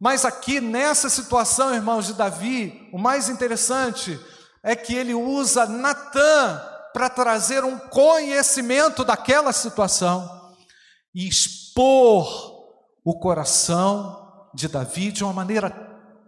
Mas 0.00 0.24
aqui 0.24 0.60
nessa 0.60 1.08
situação, 1.08 1.72
irmãos 1.72 2.06
de 2.06 2.14
Davi, 2.14 2.90
o 2.92 2.98
mais 2.98 3.28
interessante 3.28 4.18
é 4.64 4.74
que 4.74 4.96
ele 4.96 5.14
usa 5.14 5.64
Natã 5.64 6.73
para 6.94 7.10
trazer 7.10 7.64
um 7.64 7.76
conhecimento 7.76 9.04
daquela 9.04 9.52
situação 9.52 10.54
e 11.12 11.26
expor 11.26 12.54
o 13.04 13.18
coração 13.18 14.48
de 14.54 14.68
Davi 14.68 15.10
de 15.10 15.24
uma 15.24 15.32
maneira 15.32 15.70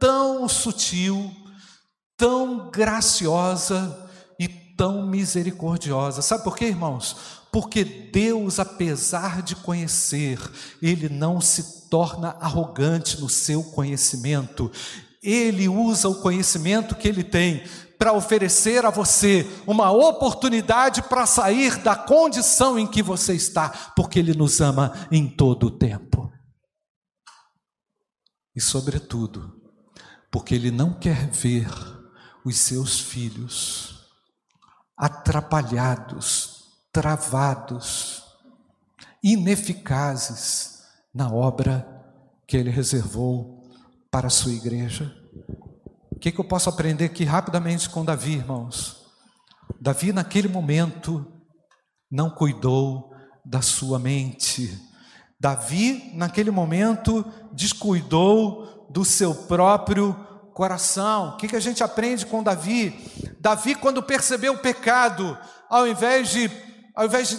tão 0.01 0.49
sutil, 0.49 1.31
tão 2.17 2.69
graciosa 2.69 4.11
e 4.41 4.49
tão 4.49 5.07
misericordiosa. 5.07 6.21
Sabe 6.21 6.43
por 6.43 6.57
quê, 6.57 6.65
irmãos? 6.65 7.17
Porque 7.53 7.85
Deus, 7.85 8.59
apesar 8.59 9.43
de 9.43 9.55
conhecer, 9.55 10.41
Ele 10.83 11.09
não 11.09 11.41
se 11.41 11.89
torna 11.89 12.37
arrogante 12.41 13.21
no 13.21 13.29
seu 13.29 13.63
conhecimento. 13.63 14.71
Ele 15.23 15.69
usa 15.69 16.09
o 16.09 16.21
conhecimento 16.21 16.97
que 16.97 17.09
ele 17.09 17.25
tem 17.25 17.65
para 17.99 18.13
oferecer 18.13 18.85
a 18.85 18.91
você 18.91 19.47
uma 19.67 19.91
oportunidade 19.91 21.03
para 21.03 21.27
sair 21.27 21.79
da 21.79 21.97
condição 21.97 22.79
em 22.79 22.87
que 22.87 23.03
você 23.03 23.35
está, 23.35 23.69
porque 23.97 24.19
Ele 24.19 24.35
nos 24.35 24.61
ama 24.61 24.93
em 25.11 25.29
todo 25.29 25.67
o 25.69 25.71
tempo 25.71 26.33
e, 28.57 28.61
sobretudo, 28.61 29.61
porque 30.31 30.55
Ele 30.55 30.71
não 30.71 30.99
quer 30.99 31.31
ver 31.31 31.69
os 32.43 32.57
seus 32.57 32.99
filhos 32.99 34.07
atrapalhados, 34.97 36.65
travados, 36.91 38.25
ineficazes 39.23 40.83
na 41.13 41.31
obra 41.31 41.87
que 42.47 42.57
Ele 42.57 42.71
reservou 42.71 43.69
para 44.11 44.29
a 44.29 44.31
sua 44.31 44.53
igreja. 44.53 45.15
Que, 46.27 46.33
que 46.33 46.41
eu 46.41 46.45
posso 46.45 46.69
aprender 46.69 47.05
aqui 47.05 47.23
rapidamente 47.23 47.89
com 47.89 48.05
Davi, 48.05 48.33
irmãos? 48.33 48.97
Davi, 49.81 50.12
naquele 50.12 50.49
momento, 50.49 51.25
não 52.11 52.29
cuidou 52.29 53.12
da 53.45 53.62
sua 53.62 53.97
mente, 54.01 54.77
Davi, 55.39 56.11
naquele 56.15 56.51
momento, 56.51 57.25
descuidou 57.53 58.89
do 58.91 59.05
seu 59.05 59.33
próprio 59.37 60.15
coração. 60.53 61.29
O 61.29 61.37
que, 61.37 61.47
que 61.47 61.55
a 61.55 61.61
gente 61.61 61.85
aprende 61.85 62.27
com 62.27 62.43
Davi? 62.43 63.09
Davi, 63.39 63.77
quando 63.77 64.03
percebeu 64.03 64.55
o 64.55 64.59
pecado, 64.59 65.39
ao 65.71 65.87
invés 65.87 66.29
de, 66.31 66.51
ao 66.93 67.07
invés 67.07 67.29
de 67.29 67.39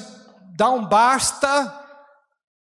dar 0.55 0.69
um 0.69 0.87
basta, 0.87 1.77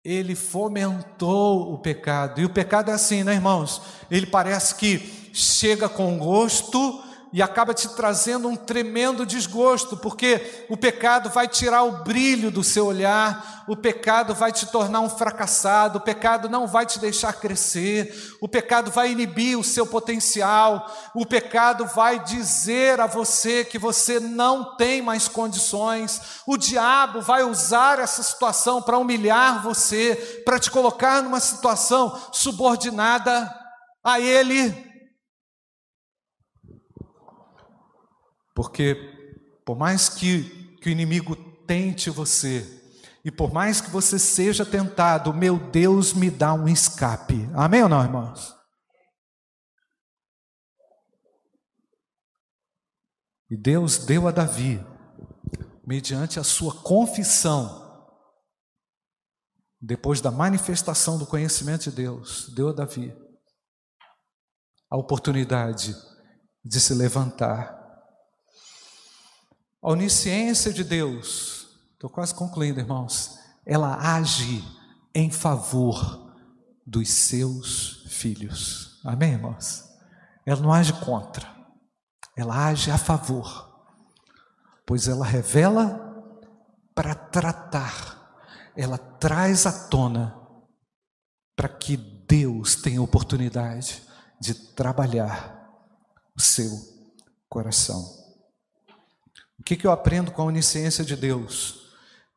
ele 0.05 0.37
fomentou 0.37 1.73
o 1.73 1.79
pecado. 1.79 2.41
E 2.41 2.45
o 2.45 2.51
pecado 2.51 2.93
é 2.93 2.95
assim, 2.95 3.25
né, 3.25 3.35
irmãos? 3.35 3.83
Ele 4.09 4.27
parece 4.27 4.77
que 4.77 5.24
chega 5.35 5.89
com 5.89 6.17
gosto, 6.17 7.03
e 7.35 7.43
acaba 7.43 7.75
te 7.75 7.89
trazendo 7.89 8.47
um 8.47 8.55
tremendo 8.55 9.27
desgosto, 9.27 9.97
porque 9.97 10.65
o 10.69 10.77
pecado 10.77 11.29
vai 11.31 11.49
tirar 11.49 11.83
o 11.83 12.05
brilho 12.05 12.49
do 12.49 12.63
seu 12.63 12.87
olhar, 12.87 13.65
o 13.67 13.77
pecado 13.77 14.33
vai 14.37 14.53
te 14.53 14.67
tornar 14.67 15.01
um 15.01 15.11
fracassado, 15.11 15.99
o 15.99 16.01
pecado 16.01 16.49
não 16.49 16.69
vai 16.69 16.87
te 16.87 17.01
deixar 17.01 17.33
crescer, 17.33 18.37
o 18.41 18.47
pecado 18.47 18.93
vai 18.93 19.11
inibir 19.11 19.59
o 19.59 19.65
seu 19.65 19.85
potencial, 19.85 20.89
o 21.13 21.27
pecado 21.27 21.87
vai 21.87 22.21
dizer 22.21 23.01
a 23.01 23.09
você 23.09 23.65
que 23.65 23.81
você 23.81 24.21
não 24.21 24.77
tem 24.77 25.03
mais 25.03 25.27
condições, 25.27 26.21
o 26.47 26.57
diabo 26.57 27.21
vai 27.21 27.43
usar 27.43 27.99
essa 27.99 28.23
situação 28.23 28.81
para 28.81 28.97
humilhar 28.97 29.61
você, 29.61 30.43
para 30.45 30.61
te 30.61 30.71
colocar 30.71 31.21
numa 31.21 31.41
situação 31.41 32.17
subordinada 32.31 33.53
a 34.05 34.21
ele 34.21 34.94
Porque 38.55 38.95
por 39.65 39.77
mais 39.77 40.09
que, 40.09 40.77
que 40.77 40.89
o 40.89 40.93
inimigo 40.93 41.35
tente 41.67 42.11
você, 42.11 42.83
e 43.25 43.31
por 43.31 43.53
mais 43.53 43.81
que 43.81 43.91
você 43.91 44.19
seja 44.19 44.67
tentado, 44.67 45.33
meu 45.33 45.59
Deus 45.59 46.13
me 46.13 46.31
dá 46.31 46.53
um 46.53 46.69
escape. 46.69 47.49
Amém 47.55 47.83
ou 47.83 47.89
não, 47.89 48.03
irmãos? 48.03 48.55
E 53.51 53.57
Deus 53.57 53.99
deu 53.99 54.29
a 54.29 54.31
Davi, 54.31 54.85
mediante 55.87 56.39
a 56.39 56.45
sua 56.45 56.75
confissão, 56.83 57.83
depois 59.81 60.21
da 60.21 60.31
manifestação 60.31 61.19
do 61.19 61.27
conhecimento 61.27 61.91
de 61.91 61.97
Deus, 61.97 62.53
deu 62.55 62.71
a 62.71 62.73
Davi 62.73 63.15
a 64.91 64.97
oportunidade 64.97 65.95
de 66.65 66.81
se 66.81 66.95
levantar 66.95 67.84
a 69.85 69.91
onisciência 69.91 70.73
de 70.73 70.83
Deus, 70.83 71.69
estou 71.93 72.09
quase 72.09 72.35
concluindo, 72.35 72.81
irmãos, 72.81 73.39
ela 73.67 74.17
age 74.17 74.65
em 75.15 75.31
favor 75.31 76.35
dos 76.87 77.11
seus 77.11 78.07
filhos. 78.09 78.99
Amém, 79.05 79.33
irmãos? 79.33 79.85
Ela 80.47 80.63
não 80.63 80.73
age 80.73 80.95
contra, 81.05 81.47
ela 82.35 82.67
age 82.67 82.91
a 82.91 82.97
favor, 82.97 83.87
pois 84.87 85.07
ela 85.07 85.27
revela 85.27 86.01
para 86.95 87.15
tratar, 87.15 88.41
ela 88.75 88.97
traz 88.97 89.67
à 89.67 89.89
tona 89.89 90.35
para 91.55 91.69
que 91.69 91.99
Deus 91.99 92.75
tenha 92.75 93.03
oportunidade 93.03 94.03
de 94.41 94.55
trabalhar 94.55 95.71
o 96.35 96.41
seu 96.41 96.71
coração. 97.51 98.24
O 99.59 99.63
que, 99.63 99.79
eu 99.87 99.93
aprendo 99.93 100.31
com 100.31 100.43
a 100.43 100.47
onisciência 100.47 101.05
de 101.05 101.17
Deus? 101.17 101.85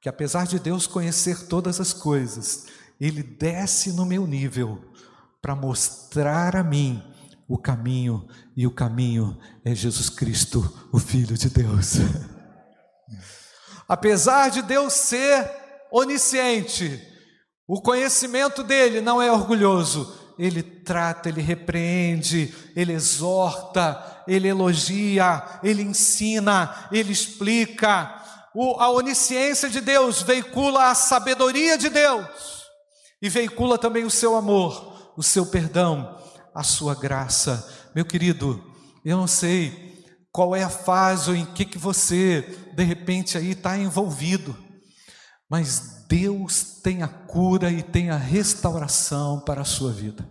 que 0.07 0.09
apesar 0.09 0.45
de 0.45 0.59
Deus 0.59 0.87
conhecer 0.87 1.47
todas 1.47 1.79
as 1.81 1.91
coisas, 1.91 2.67
Ele 2.97 3.21
desce 3.21 3.91
no 3.91 4.05
meu 4.05 4.25
nível 4.25 4.81
para 5.41 5.55
mostrar 5.55 6.55
a 6.55 6.63
mim 6.63 7.03
o 7.45 7.57
caminho, 7.57 8.27
e 8.55 8.67
o 8.67 8.71
caminho 8.71 9.37
é 9.63 9.73
Jesus 9.73 10.09
Cristo, 10.09 10.87
o 10.91 10.99
Filho 10.99 11.37
de 11.37 11.49
Deus. 11.49 11.95
apesar 13.87 14.49
de 14.49 14.61
Deus 14.61 14.93
ser 14.93 15.49
onisciente, 15.91 17.01
o 17.67 17.81
conhecimento 17.81 18.63
dele 18.63 19.01
não 19.01 19.21
é 19.21 19.31
orgulhoso, 19.31 20.33
ele 20.37 20.61
trata, 20.63 21.29
ele 21.29 21.41
repreende, 21.41 22.53
ele 22.75 22.93
exorta, 22.93 24.16
ele 24.27 24.47
elogia, 24.47 25.43
ele 25.63 25.81
ensina, 25.81 26.87
ele 26.91 27.11
explica. 27.11 28.23
O, 28.53 28.79
a 28.79 28.89
onisciência 28.89 29.69
de 29.69 29.79
Deus 29.79 30.21
veicula 30.21 30.89
a 30.89 30.95
sabedoria 30.95 31.77
de 31.77 31.89
Deus 31.89 32.27
e 33.21 33.29
veicula 33.29 33.77
também 33.77 34.03
o 34.03 34.11
seu 34.11 34.35
amor, 34.35 35.13
o 35.15 35.23
seu 35.23 35.45
perdão, 35.45 36.17
a 36.53 36.63
sua 36.63 36.95
graça. 36.95 37.67
Meu 37.95 38.05
querido, 38.05 38.63
eu 39.03 39.17
não 39.17 39.27
sei 39.27 40.05
qual 40.31 40.55
é 40.55 40.63
a 40.63 40.69
fase 40.69 41.29
ou 41.29 41.35
em 41.35 41.45
que, 41.45 41.65
que 41.65 41.77
você, 41.77 42.41
de 42.75 42.83
repente, 42.83 43.37
aí 43.37 43.51
está 43.51 43.77
envolvido, 43.77 44.55
mas 45.49 46.05
Deus 46.07 46.79
tem 46.83 47.03
a 47.03 47.07
cura 47.07 47.71
e 47.71 47.81
tem 47.81 48.09
a 48.09 48.17
restauração 48.17 49.39
para 49.39 49.61
a 49.61 49.65
sua 49.65 49.91
vida. 49.91 50.29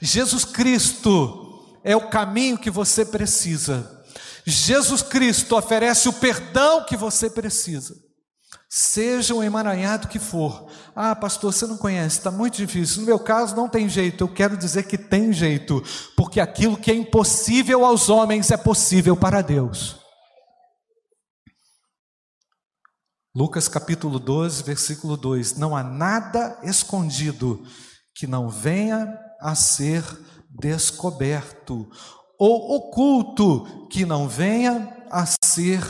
Jesus 0.00 0.44
Cristo 0.44 1.49
é 1.82 1.96
o 1.96 2.08
caminho 2.08 2.58
que 2.58 2.70
você 2.70 3.04
precisa. 3.04 4.04
Jesus 4.44 5.02
Cristo 5.02 5.56
oferece 5.56 6.08
o 6.08 6.12
perdão 6.12 6.84
que 6.84 6.96
você 6.96 7.28
precisa. 7.28 7.94
Seja 8.68 9.34
o 9.34 9.42
emaranhado 9.42 10.08
que 10.08 10.18
for. 10.18 10.70
Ah, 10.94 11.14
pastor, 11.14 11.52
você 11.52 11.66
não 11.66 11.76
conhece, 11.76 12.18
está 12.18 12.30
muito 12.30 12.56
difícil. 12.56 13.00
No 13.00 13.06
meu 13.06 13.18
caso, 13.18 13.56
não 13.56 13.68
tem 13.68 13.88
jeito. 13.88 14.22
Eu 14.22 14.28
quero 14.28 14.56
dizer 14.56 14.84
que 14.84 14.96
tem 14.96 15.32
jeito, 15.32 15.82
porque 16.16 16.38
aquilo 16.38 16.76
que 16.76 16.90
é 16.90 16.94
impossível 16.94 17.84
aos 17.84 18.08
homens 18.08 18.50
é 18.50 18.56
possível 18.56 19.16
para 19.16 19.42
Deus. 19.42 19.96
Lucas 23.34 23.68
capítulo 23.68 24.18
12, 24.18 24.62
versículo 24.62 25.16
2: 25.16 25.56
Não 25.56 25.76
há 25.76 25.82
nada 25.82 26.58
escondido 26.62 27.64
que 28.14 28.26
não 28.26 28.48
venha 28.48 29.18
a 29.40 29.54
ser 29.54 30.04
descoberto, 30.50 31.88
ou 32.38 32.76
oculto 32.76 33.86
que 33.88 34.04
não 34.04 34.28
venha 34.28 34.96
a 35.10 35.24
ser 35.44 35.82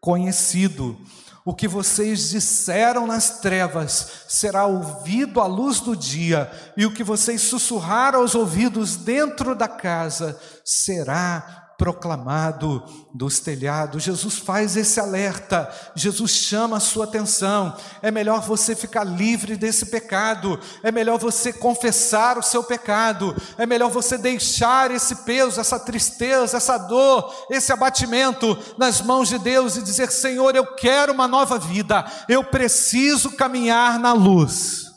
conhecido. 0.00 0.98
O 1.44 1.54
que 1.54 1.66
vocês 1.66 2.30
disseram 2.30 3.06
nas 3.06 3.40
trevas 3.40 4.24
será 4.28 4.66
ouvido 4.66 5.40
à 5.40 5.46
luz 5.46 5.80
do 5.80 5.96
dia, 5.96 6.50
e 6.76 6.84
o 6.84 6.92
que 6.92 7.02
vocês 7.02 7.40
sussurraram 7.42 8.20
aos 8.20 8.34
ouvidos 8.34 8.96
dentro 8.96 9.54
da 9.54 9.68
casa 9.68 10.38
será 10.64 11.67
proclamado 11.78 12.82
dos 13.14 13.38
telhados. 13.38 14.02
Jesus 14.02 14.36
faz 14.36 14.76
esse 14.76 14.98
alerta, 14.98 15.72
Jesus 15.94 16.32
chama 16.32 16.78
a 16.78 16.80
sua 16.80 17.04
atenção. 17.04 17.74
É 18.02 18.10
melhor 18.10 18.42
você 18.42 18.74
ficar 18.74 19.04
livre 19.04 19.56
desse 19.56 19.86
pecado, 19.86 20.58
é 20.82 20.90
melhor 20.90 21.20
você 21.20 21.52
confessar 21.52 22.36
o 22.36 22.42
seu 22.42 22.64
pecado, 22.64 23.34
é 23.56 23.64
melhor 23.64 23.90
você 23.90 24.18
deixar 24.18 24.90
esse 24.90 25.14
peso, 25.24 25.60
essa 25.60 25.78
tristeza, 25.78 26.56
essa 26.56 26.76
dor, 26.76 27.32
esse 27.48 27.72
abatimento 27.72 28.58
nas 28.76 29.00
mãos 29.00 29.28
de 29.28 29.38
Deus 29.38 29.76
e 29.76 29.82
dizer: 29.82 30.10
Senhor, 30.10 30.56
eu 30.56 30.66
quero 30.74 31.12
uma 31.12 31.28
nova 31.28 31.60
vida, 31.60 32.04
eu 32.28 32.42
preciso 32.42 33.30
caminhar 33.30 34.00
na 34.00 34.12
luz. 34.12 34.87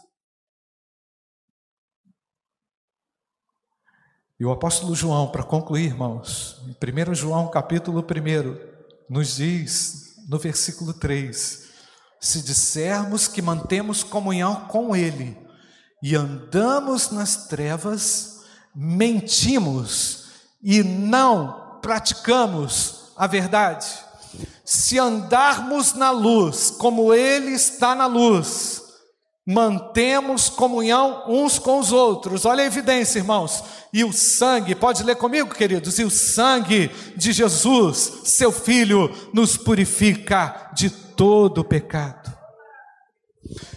E 4.41 4.43
o 4.43 4.51
apóstolo 4.51 4.95
João, 4.95 5.27
para 5.27 5.43
concluir, 5.43 5.85
irmãos, 5.85 6.59
em 6.65 7.11
1 7.11 7.13
João 7.13 7.47
capítulo 7.47 7.99
1, 7.99 8.57
nos 9.07 9.35
diz 9.35 10.15
no 10.27 10.39
versículo 10.39 10.95
3: 10.95 11.65
Se 12.19 12.41
dissermos 12.41 13.27
que 13.27 13.39
mantemos 13.39 14.01
comunhão 14.01 14.61
com 14.61 14.95
Ele 14.95 15.37
e 16.01 16.15
andamos 16.15 17.11
nas 17.11 17.45
trevas, 17.49 18.41
mentimos 18.73 20.25
e 20.59 20.81
não 20.81 21.77
praticamos 21.79 23.11
a 23.15 23.27
verdade. 23.27 23.85
Se 24.65 24.97
andarmos 24.97 25.93
na 25.93 26.09
luz, 26.09 26.71
como 26.71 27.13
Ele 27.13 27.51
está 27.51 27.93
na 27.93 28.07
luz, 28.07 28.80
mantemos 29.51 30.49
comunhão 30.49 31.25
uns 31.27 31.59
com 31.59 31.79
os 31.79 31.91
outros. 31.91 32.45
Olha 32.45 32.63
a 32.63 32.67
evidência, 32.67 33.19
irmãos. 33.19 33.63
E 33.91 34.03
o 34.03 34.13
sangue, 34.13 34.73
pode 34.73 35.03
ler 35.03 35.15
comigo, 35.17 35.53
queridos? 35.53 35.99
E 35.99 36.03
o 36.03 36.09
sangue 36.09 36.89
de 37.17 37.33
Jesus, 37.33 38.21
seu 38.23 38.51
Filho, 38.51 39.13
nos 39.33 39.57
purifica 39.57 40.71
de 40.73 40.89
todo 40.89 41.65
pecado. 41.65 42.31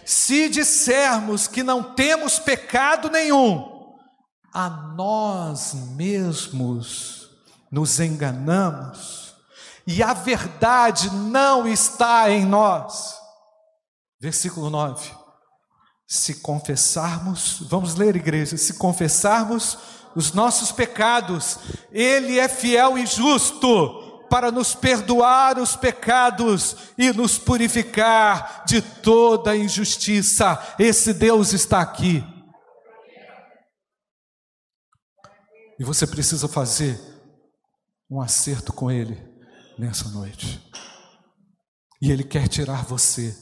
Se 0.05 0.47
dissermos 0.47 1.47
que 1.47 1.61
não 1.61 1.83
temos 1.83 2.39
pecado 2.39 3.09
nenhum, 3.09 3.97
a 4.53 4.69
nós 4.69 5.73
mesmos 5.95 7.29
nos 7.69 7.99
enganamos 7.99 9.35
e 9.85 10.01
a 10.01 10.13
verdade 10.13 11.13
não 11.13 11.67
está 11.67 12.31
em 12.31 12.45
nós. 12.45 13.15
Versículo 14.21 14.69
9 14.69 15.24
se 16.07 16.35
confessarmos, 16.35 17.61
vamos 17.67 17.95
ler, 17.95 18.15
igreja, 18.15 18.57
se 18.57 18.75
confessarmos 18.75 19.77
os 20.15 20.31
nossos 20.33 20.71
pecados, 20.71 21.59
Ele 21.91 22.39
é 22.39 22.47
fiel 22.47 22.97
e 22.97 23.05
justo 23.05 24.23
para 24.29 24.51
nos 24.51 24.73
perdoar 24.73 25.59
os 25.59 25.75
pecados 25.75 26.75
e 26.97 27.11
nos 27.11 27.37
purificar 27.37 28.63
de 28.65 28.81
toda 28.81 29.55
injustiça. 29.55 30.75
Esse 30.79 31.13
Deus 31.13 31.53
está 31.53 31.81
aqui. 31.81 32.23
E 35.79 35.83
você 35.83 36.07
precisa 36.07 36.47
fazer 36.47 36.99
um 38.09 38.21
acerto 38.21 38.71
com 38.71 38.89
Ele 38.89 39.21
nessa 39.77 40.07
noite. 40.09 40.61
E 42.01 42.11
Ele 42.11 42.23
quer 42.23 42.47
tirar 42.47 42.85
você 42.85 43.35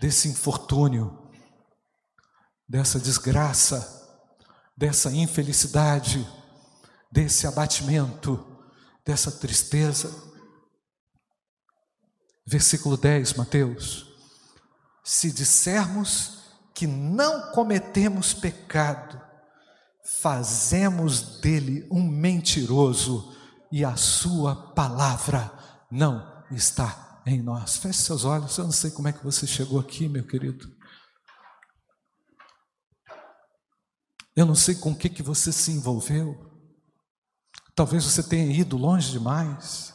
desse 0.00 0.28
infortúnio 0.28 1.25
dessa 2.68 2.98
desgraça, 2.98 3.94
dessa 4.76 5.10
infelicidade, 5.12 6.26
desse 7.10 7.46
abatimento, 7.46 8.44
dessa 9.04 9.30
tristeza. 9.30 10.12
Versículo 12.46 12.96
10, 12.96 13.34
Mateus. 13.34 14.06
Se 15.02 15.30
dissermos 15.30 16.38
que 16.74 16.86
não 16.86 17.52
cometemos 17.52 18.34
pecado, 18.34 19.20
fazemos 20.04 21.40
dele 21.40 21.86
um 21.90 22.06
mentiroso 22.06 23.34
e 23.72 23.84
a 23.84 23.96
sua 23.96 24.54
palavra 24.54 25.50
não 25.90 26.44
está 26.50 27.22
em 27.26 27.42
nós. 27.42 27.76
Feche 27.76 28.02
seus 28.02 28.24
olhos, 28.24 28.56
eu 28.58 28.64
não 28.64 28.72
sei 28.72 28.90
como 28.90 29.08
é 29.08 29.12
que 29.12 29.24
você 29.24 29.46
chegou 29.46 29.80
aqui, 29.80 30.08
meu 30.08 30.24
querido. 30.24 30.75
Eu 34.36 34.44
não 34.44 34.54
sei 34.54 34.74
com 34.74 34.90
o 34.90 34.96
que, 34.96 35.08
que 35.08 35.22
você 35.22 35.50
se 35.50 35.72
envolveu. 35.72 36.38
Talvez 37.74 38.04
você 38.04 38.22
tenha 38.22 38.52
ido 38.52 38.76
longe 38.76 39.10
demais. 39.10 39.94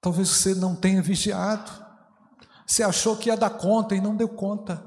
Talvez 0.00 0.28
você 0.28 0.54
não 0.54 0.76
tenha 0.76 1.02
vigiado. 1.02 1.70
Você 2.66 2.82
achou 2.82 3.16
que 3.16 3.30
ia 3.30 3.36
dar 3.36 3.50
conta 3.50 3.96
e 3.96 4.00
não 4.00 4.14
deu 4.14 4.28
conta. 4.28 4.84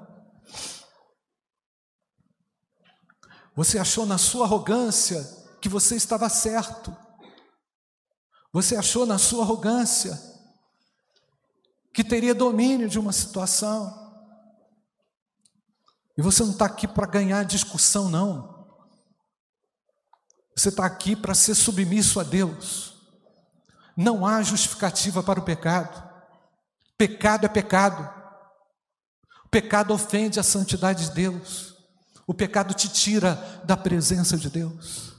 Você 3.55 3.79
achou 3.79 4.05
na 4.05 4.19
sua 4.19 4.45
arrogância 4.45 5.23
que 5.59 5.67
você 5.67 5.95
estava 5.95 6.29
certo. 6.29 6.95
Você 8.51 8.75
achou 8.75 9.05
na 9.05 9.17
sua 9.17 9.43
arrogância 9.43 10.19
que 11.91 12.03
teria 12.03 12.35
domínio 12.35 12.87
de 12.87 12.99
uma 12.99 13.11
situação. 13.11 14.02
E 16.17 16.21
você 16.21 16.43
não 16.43 16.51
está 16.51 16.65
aqui 16.65 16.87
para 16.87 17.07
ganhar 17.07 17.43
discussão, 17.43 18.09
não. 18.09 18.53
Você 20.55 20.69
está 20.69 20.85
aqui 20.85 21.15
para 21.15 21.33
ser 21.33 21.55
submisso 21.55 22.19
a 22.19 22.23
Deus. 22.23 22.93
Não 23.97 24.25
há 24.25 24.41
justificativa 24.41 25.23
para 25.23 25.39
o 25.39 25.43
pecado. 25.43 26.03
Pecado 26.97 27.45
é 27.45 27.49
pecado. 27.49 28.07
O 29.45 29.49
pecado 29.49 29.93
ofende 29.93 30.39
a 30.39 30.43
santidade 30.43 31.07
de 31.07 31.11
Deus. 31.11 31.75
O 32.25 32.33
pecado 32.33 32.73
te 32.73 32.87
tira 32.87 33.61
da 33.65 33.75
presença 33.75 34.37
de 34.37 34.49
Deus. 34.49 35.13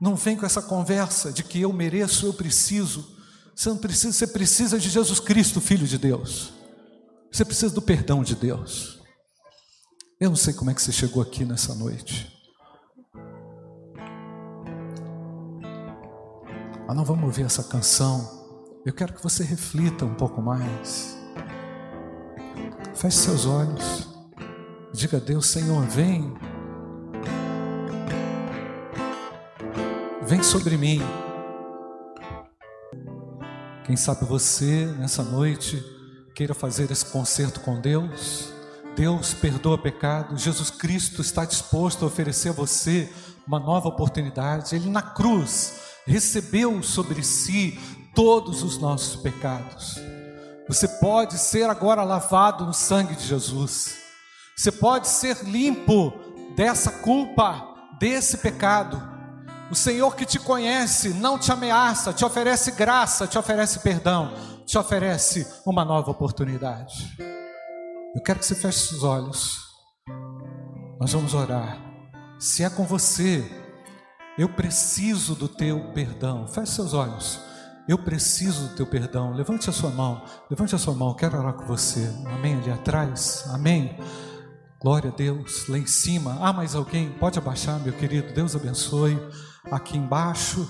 Não 0.00 0.14
vem 0.14 0.36
com 0.36 0.46
essa 0.46 0.62
conversa 0.62 1.32
de 1.32 1.42
que 1.42 1.60
eu 1.60 1.72
mereço, 1.72 2.26
eu 2.26 2.34
preciso. 2.34 3.16
Você 3.54 3.68
não 3.68 3.78
precisa, 3.78 4.12
você 4.12 4.26
precisa 4.26 4.78
de 4.78 4.88
Jesus 4.88 5.18
Cristo, 5.18 5.60
Filho 5.60 5.86
de 5.86 5.98
Deus. 5.98 6.52
Você 7.30 7.44
precisa 7.44 7.74
do 7.74 7.82
perdão 7.82 8.22
de 8.22 8.36
Deus. 8.36 8.97
Eu 10.20 10.30
não 10.30 10.36
sei 10.36 10.52
como 10.52 10.68
é 10.68 10.74
que 10.74 10.82
você 10.82 10.90
chegou 10.90 11.22
aqui 11.22 11.44
nessa 11.44 11.76
noite. 11.76 12.36
Mas 16.88 16.96
não 16.96 17.04
vamos 17.04 17.22
ouvir 17.22 17.44
essa 17.44 17.62
canção. 17.62 18.28
Eu 18.84 18.92
quero 18.92 19.12
que 19.12 19.22
você 19.22 19.44
reflita 19.44 20.04
um 20.04 20.14
pouco 20.14 20.42
mais. 20.42 21.16
Feche 22.96 23.16
seus 23.16 23.46
olhos. 23.46 24.08
Diga 24.92 25.18
a 25.18 25.20
Deus, 25.20 25.46
Senhor, 25.46 25.86
vem. 25.86 26.34
Vem 30.22 30.42
sobre 30.42 30.76
mim. 30.76 31.00
Quem 33.84 33.96
sabe 33.96 34.24
você, 34.24 34.86
nessa 34.98 35.22
noite, 35.22 35.80
queira 36.34 36.54
fazer 36.54 36.90
esse 36.90 37.06
concerto 37.06 37.60
com 37.60 37.80
Deus. 37.80 38.57
Deus 38.98 39.32
perdoa 39.32 39.78
pecado. 39.78 40.36
Jesus 40.36 40.72
Cristo 40.72 41.22
está 41.22 41.44
disposto 41.44 42.04
a 42.04 42.08
oferecer 42.08 42.48
a 42.48 42.52
você 42.52 43.08
uma 43.46 43.60
nova 43.60 43.86
oportunidade. 43.86 44.74
Ele 44.74 44.90
na 44.90 45.00
cruz 45.00 45.74
recebeu 46.04 46.82
sobre 46.82 47.22
si 47.22 47.78
todos 48.12 48.64
os 48.64 48.76
nossos 48.76 49.14
pecados. 49.22 50.00
Você 50.66 50.88
pode 50.88 51.38
ser 51.38 51.70
agora 51.70 52.02
lavado 52.02 52.66
no 52.66 52.74
sangue 52.74 53.14
de 53.14 53.24
Jesus. 53.24 53.98
Você 54.56 54.72
pode 54.72 55.06
ser 55.06 55.44
limpo 55.44 56.12
dessa 56.56 56.90
culpa, 56.90 57.72
desse 58.00 58.38
pecado. 58.38 59.00
O 59.70 59.76
Senhor 59.76 60.16
que 60.16 60.26
te 60.26 60.40
conhece 60.40 61.10
não 61.10 61.38
te 61.38 61.52
ameaça, 61.52 62.12
te 62.12 62.24
oferece 62.24 62.72
graça, 62.72 63.28
te 63.28 63.38
oferece 63.38 63.78
perdão, 63.78 64.34
te 64.66 64.76
oferece 64.76 65.46
uma 65.64 65.84
nova 65.84 66.10
oportunidade. 66.10 67.16
Eu 68.18 68.22
quero 68.24 68.40
que 68.40 68.46
você 68.46 68.56
feche 68.56 68.96
os 68.96 69.04
olhos. 69.04 69.60
Nós 70.98 71.12
vamos 71.12 71.34
orar. 71.34 71.78
Se 72.36 72.64
é 72.64 72.68
com 72.68 72.82
você, 72.82 73.48
eu 74.36 74.48
preciso 74.48 75.36
do 75.36 75.46
teu 75.46 75.92
perdão. 75.92 76.48
Feche 76.48 76.72
seus 76.72 76.94
olhos. 76.94 77.40
Eu 77.88 77.96
preciso 77.96 78.70
do 78.70 78.74
teu 78.74 78.86
perdão. 78.86 79.32
Levante 79.34 79.70
a 79.70 79.72
sua 79.72 79.90
mão. 79.90 80.20
Levante 80.50 80.74
a 80.74 80.78
sua 80.78 80.94
mão. 80.94 81.14
Quero 81.14 81.38
orar 81.38 81.52
com 81.52 81.64
você. 81.64 82.12
Amém. 82.26 82.56
Ali 82.56 82.72
atrás. 82.72 83.44
Amém. 83.50 83.96
Glória 84.80 85.12
a 85.12 85.14
Deus. 85.14 85.68
Lá 85.68 85.78
em 85.78 85.86
cima. 85.86 86.38
Ah, 86.40 86.52
mais 86.52 86.74
alguém? 86.74 87.12
Pode 87.20 87.38
abaixar, 87.38 87.78
meu 87.78 87.92
querido. 87.92 88.34
Deus 88.34 88.56
abençoe. 88.56 89.16
Aqui 89.70 89.96
embaixo. 89.96 90.68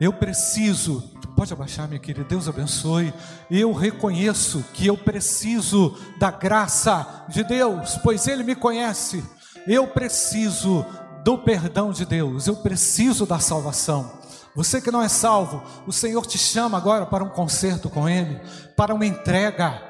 Eu 0.00 0.12
preciso. 0.12 1.02
Pode 1.34 1.52
abaixar, 1.52 1.88
meu 1.88 1.98
querido. 1.98 2.28
Deus 2.28 2.48
abençoe. 2.48 3.12
Eu 3.50 3.72
reconheço 3.72 4.64
que 4.72 4.86
eu 4.86 4.96
preciso 4.96 5.96
da 6.18 6.30
graça 6.30 7.24
de 7.28 7.42
Deus, 7.42 7.98
pois 8.02 8.26
Ele 8.26 8.42
me 8.42 8.54
conhece. 8.54 9.24
Eu 9.66 9.86
preciso 9.88 10.84
do 11.24 11.38
perdão 11.38 11.92
de 11.92 12.04
Deus. 12.04 12.46
Eu 12.46 12.56
preciso 12.56 13.26
da 13.26 13.38
salvação. 13.38 14.10
Você 14.54 14.80
que 14.80 14.90
não 14.90 15.02
é 15.02 15.08
salvo, 15.08 15.62
o 15.86 15.92
Senhor 15.92 16.24
te 16.24 16.38
chama 16.38 16.78
agora 16.78 17.04
para 17.04 17.22
um 17.24 17.28
concerto 17.28 17.90
com 17.90 18.08
Ele, 18.08 18.40
para 18.74 18.94
uma 18.94 19.04
entrega. 19.04 19.82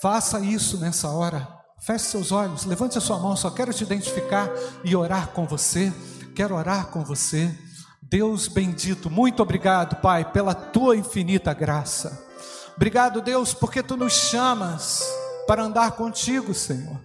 Faça 0.00 0.38
isso 0.40 0.78
nessa 0.78 1.08
hora. 1.08 1.48
Feche 1.80 2.04
seus 2.06 2.32
olhos, 2.32 2.64
levante 2.64 2.98
a 2.98 3.00
sua 3.00 3.18
mão. 3.18 3.36
Só 3.36 3.50
quero 3.50 3.72
te 3.72 3.82
identificar 3.84 4.50
e 4.84 4.94
orar 4.94 5.28
com 5.28 5.46
você. 5.46 5.92
Quero 6.34 6.54
orar 6.54 6.86
com 6.86 7.04
você. 7.04 7.52
Deus 8.08 8.46
bendito, 8.46 9.10
muito 9.10 9.42
obrigado, 9.42 9.96
Pai, 9.96 10.30
pela 10.30 10.54
tua 10.54 10.96
infinita 10.96 11.52
graça. 11.52 12.24
Obrigado, 12.76 13.20
Deus, 13.20 13.52
porque 13.52 13.82
tu 13.82 13.96
nos 13.96 14.12
chamas 14.12 15.02
para 15.46 15.64
andar 15.64 15.92
contigo, 15.92 16.54
Senhor. 16.54 17.00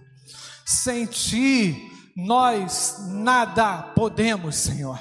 Sem 0.64 1.06
ti, 1.06 1.90
nós 2.16 2.98
nada 3.08 3.82
podemos, 3.94 4.54
Senhor. 4.56 4.98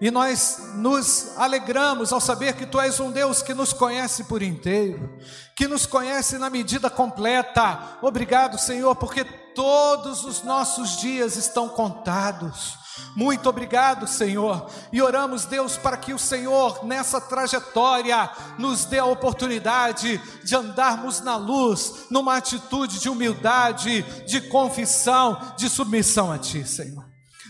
E 0.00 0.10
nós 0.10 0.72
nos 0.74 1.38
alegramos 1.38 2.12
ao 2.12 2.20
saber 2.20 2.54
que 2.54 2.66
Tu 2.66 2.80
és 2.80 2.98
um 2.98 3.10
Deus 3.12 3.40
que 3.40 3.54
nos 3.54 3.72
conhece 3.72 4.24
por 4.24 4.42
inteiro, 4.42 5.16
que 5.54 5.68
nos 5.68 5.86
conhece 5.86 6.38
na 6.38 6.50
medida 6.50 6.90
completa. 6.90 7.98
Obrigado, 8.02 8.58
Senhor, 8.58 8.96
porque 8.96 9.24
todos 9.54 10.24
os 10.24 10.42
nossos 10.42 10.98
dias 10.98 11.36
estão 11.36 11.68
contados. 11.68 12.85
Muito 13.14 13.48
obrigado, 13.48 14.06
Senhor. 14.06 14.70
E 14.92 15.00
oramos, 15.00 15.44
Deus, 15.44 15.76
para 15.76 15.96
que 15.96 16.12
o 16.12 16.18
Senhor, 16.18 16.84
nessa 16.84 17.20
trajetória, 17.20 18.30
nos 18.58 18.84
dê 18.84 18.98
a 18.98 19.04
oportunidade 19.04 20.20
de 20.44 20.54
andarmos 20.54 21.20
na 21.20 21.36
luz, 21.36 22.06
numa 22.10 22.36
atitude 22.36 23.00
de 23.00 23.08
humildade, 23.08 24.02
de 24.26 24.40
confissão, 24.42 25.54
de 25.56 25.68
submissão 25.68 26.30
a 26.30 26.38
Ti, 26.38 26.66
Senhor. 26.66 27.04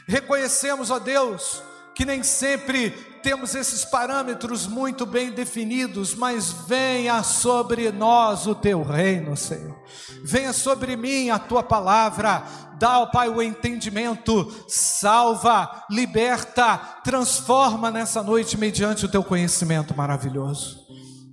Reconhecemos, 0.07 0.90
ó 0.90 0.99
Deus, 0.99 1.62
que 1.94 2.05
nem 2.05 2.22
sempre 2.22 2.90
temos 3.22 3.54
esses 3.54 3.84
parâmetros 3.84 4.66
muito 4.66 5.04
bem 5.04 5.30
definidos, 5.30 6.14
mas 6.14 6.52
venha 6.66 7.22
sobre 7.22 7.90
nós 7.90 8.46
o 8.46 8.54
teu 8.54 8.82
reino, 8.82 9.36
Senhor. 9.36 9.76
Venha 10.24 10.52
sobre 10.52 10.96
mim 10.96 11.30
a 11.30 11.38
tua 11.38 11.62
palavra, 11.62 12.42
dá 12.78 12.92
ao 12.92 13.10
Pai 13.10 13.28
o 13.28 13.42
entendimento, 13.42 14.52
salva, 14.68 15.84
liberta, 15.90 16.76
transforma 17.02 17.90
nessa 17.90 18.22
noite 18.22 18.56
mediante 18.56 19.04
o 19.04 19.08
teu 19.08 19.24
conhecimento 19.24 19.96
maravilhoso. 19.96 20.86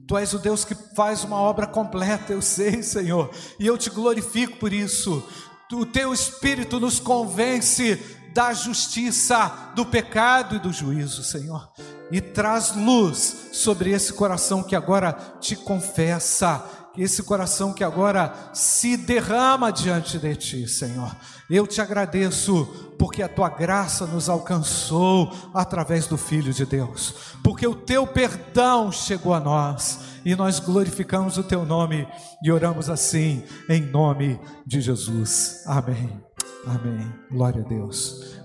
Tu 0.07 0.17
és 0.17 0.33
o 0.33 0.39
Deus 0.39 0.65
que 0.65 0.75
faz 0.95 1.23
uma 1.23 1.37
obra 1.37 1.65
completa, 1.65 2.33
eu 2.33 2.41
sei, 2.41 2.83
Senhor, 2.83 3.31
e 3.59 3.65
eu 3.65 3.77
te 3.77 3.89
glorifico 3.89 4.57
por 4.57 4.73
isso. 4.73 5.27
O 5.71 5.85
teu 5.85 6.13
espírito 6.13 6.79
nos 6.79 6.99
convence 6.99 7.99
da 8.33 8.53
justiça, 8.53 9.71
do 9.75 9.85
pecado 9.85 10.55
e 10.55 10.59
do 10.59 10.73
juízo, 10.73 11.23
Senhor. 11.23 11.69
E 12.11 12.19
traz 12.19 12.75
luz 12.75 13.49
sobre 13.53 13.91
esse 13.91 14.13
coração 14.13 14.63
que 14.63 14.75
agora 14.75 15.13
te 15.39 15.55
confessa, 15.55 16.63
esse 16.97 17.23
coração 17.23 17.73
que 17.73 17.83
agora 17.83 18.33
se 18.53 18.97
derrama 18.97 19.71
diante 19.71 20.19
de 20.19 20.35
ti, 20.35 20.67
Senhor. 20.67 21.15
Eu 21.49 21.67
te 21.67 21.81
agradeço 21.81 22.65
porque 22.97 23.21
a 23.21 23.29
tua 23.29 23.49
graça 23.49 24.05
nos 24.05 24.29
alcançou 24.29 25.31
através 25.53 26.07
do 26.07 26.17
Filho 26.17 26.53
de 26.53 26.65
Deus, 26.65 27.13
porque 27.43 27.65
o 27.67 27.75
teu 27.75 28.05
perdão 28.07 28.91
chegou 28.91 29.33
a 29.33 29.39
nós 29.39 29.99
e 30.25 30.35
nós 30.35 30.59
glorificamos 30.59 31.37
o 31.37 31.43
teu 31.43 31.65
nome 31.65 32.07
e 32.43 32.51
oramos 32.51 32.89
assim 32.89 33.43
em 33.69 33.81
nome 33.81 34.39
de 34.65 34.79
Jesus. 34.79 35.63
Amém. 35.65 36.32
Amém. 36.65 37.13
Glória 37.31 37.61
a 37.61 37.67
Deus. 37.67 38.41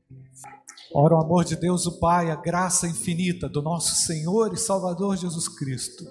Ora, 0.94 1.14
o 1.14 1.20
amor 1.20 1.44
de 1.44 1.56
Deus, 1.56 1.86
o 1.86 1.98
Pai, 1.98 2.30
a 2.30 2.36
graça 2.36 2.88
infinita 2.88 3.48
do 3.48 3.62
nosso 3.62 3.94
Senhor 4.06 4.52
e 4.52 4.56
Salvador 4.56 5.16
Jesus 5.16 5.48
Cristo 5.48 6.04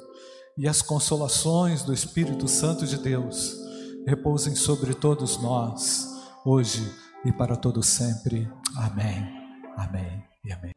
e 0.57 0.67
as 0.67 0.81
consolações 0.81 1.83
do 1.83 1.93
Espírito 1.93 2.47
Santo 2.47 2.85
de 2.85 2.97
Deus 2.97 3.55
repousem 4.07 4.55
sobre 4.55 4.93
todos 4.93 5.37
nós, 5.37 6.07
hoje 6.45 6.91
e 7.23 7.31
para 7.31 7.55
todo 7.55 7.83
sempre. 7.83 8.49
Amém. 8.75 9.27
Amém 9.75 10.23
e 10.43 10.51
amém. 10.51 10.76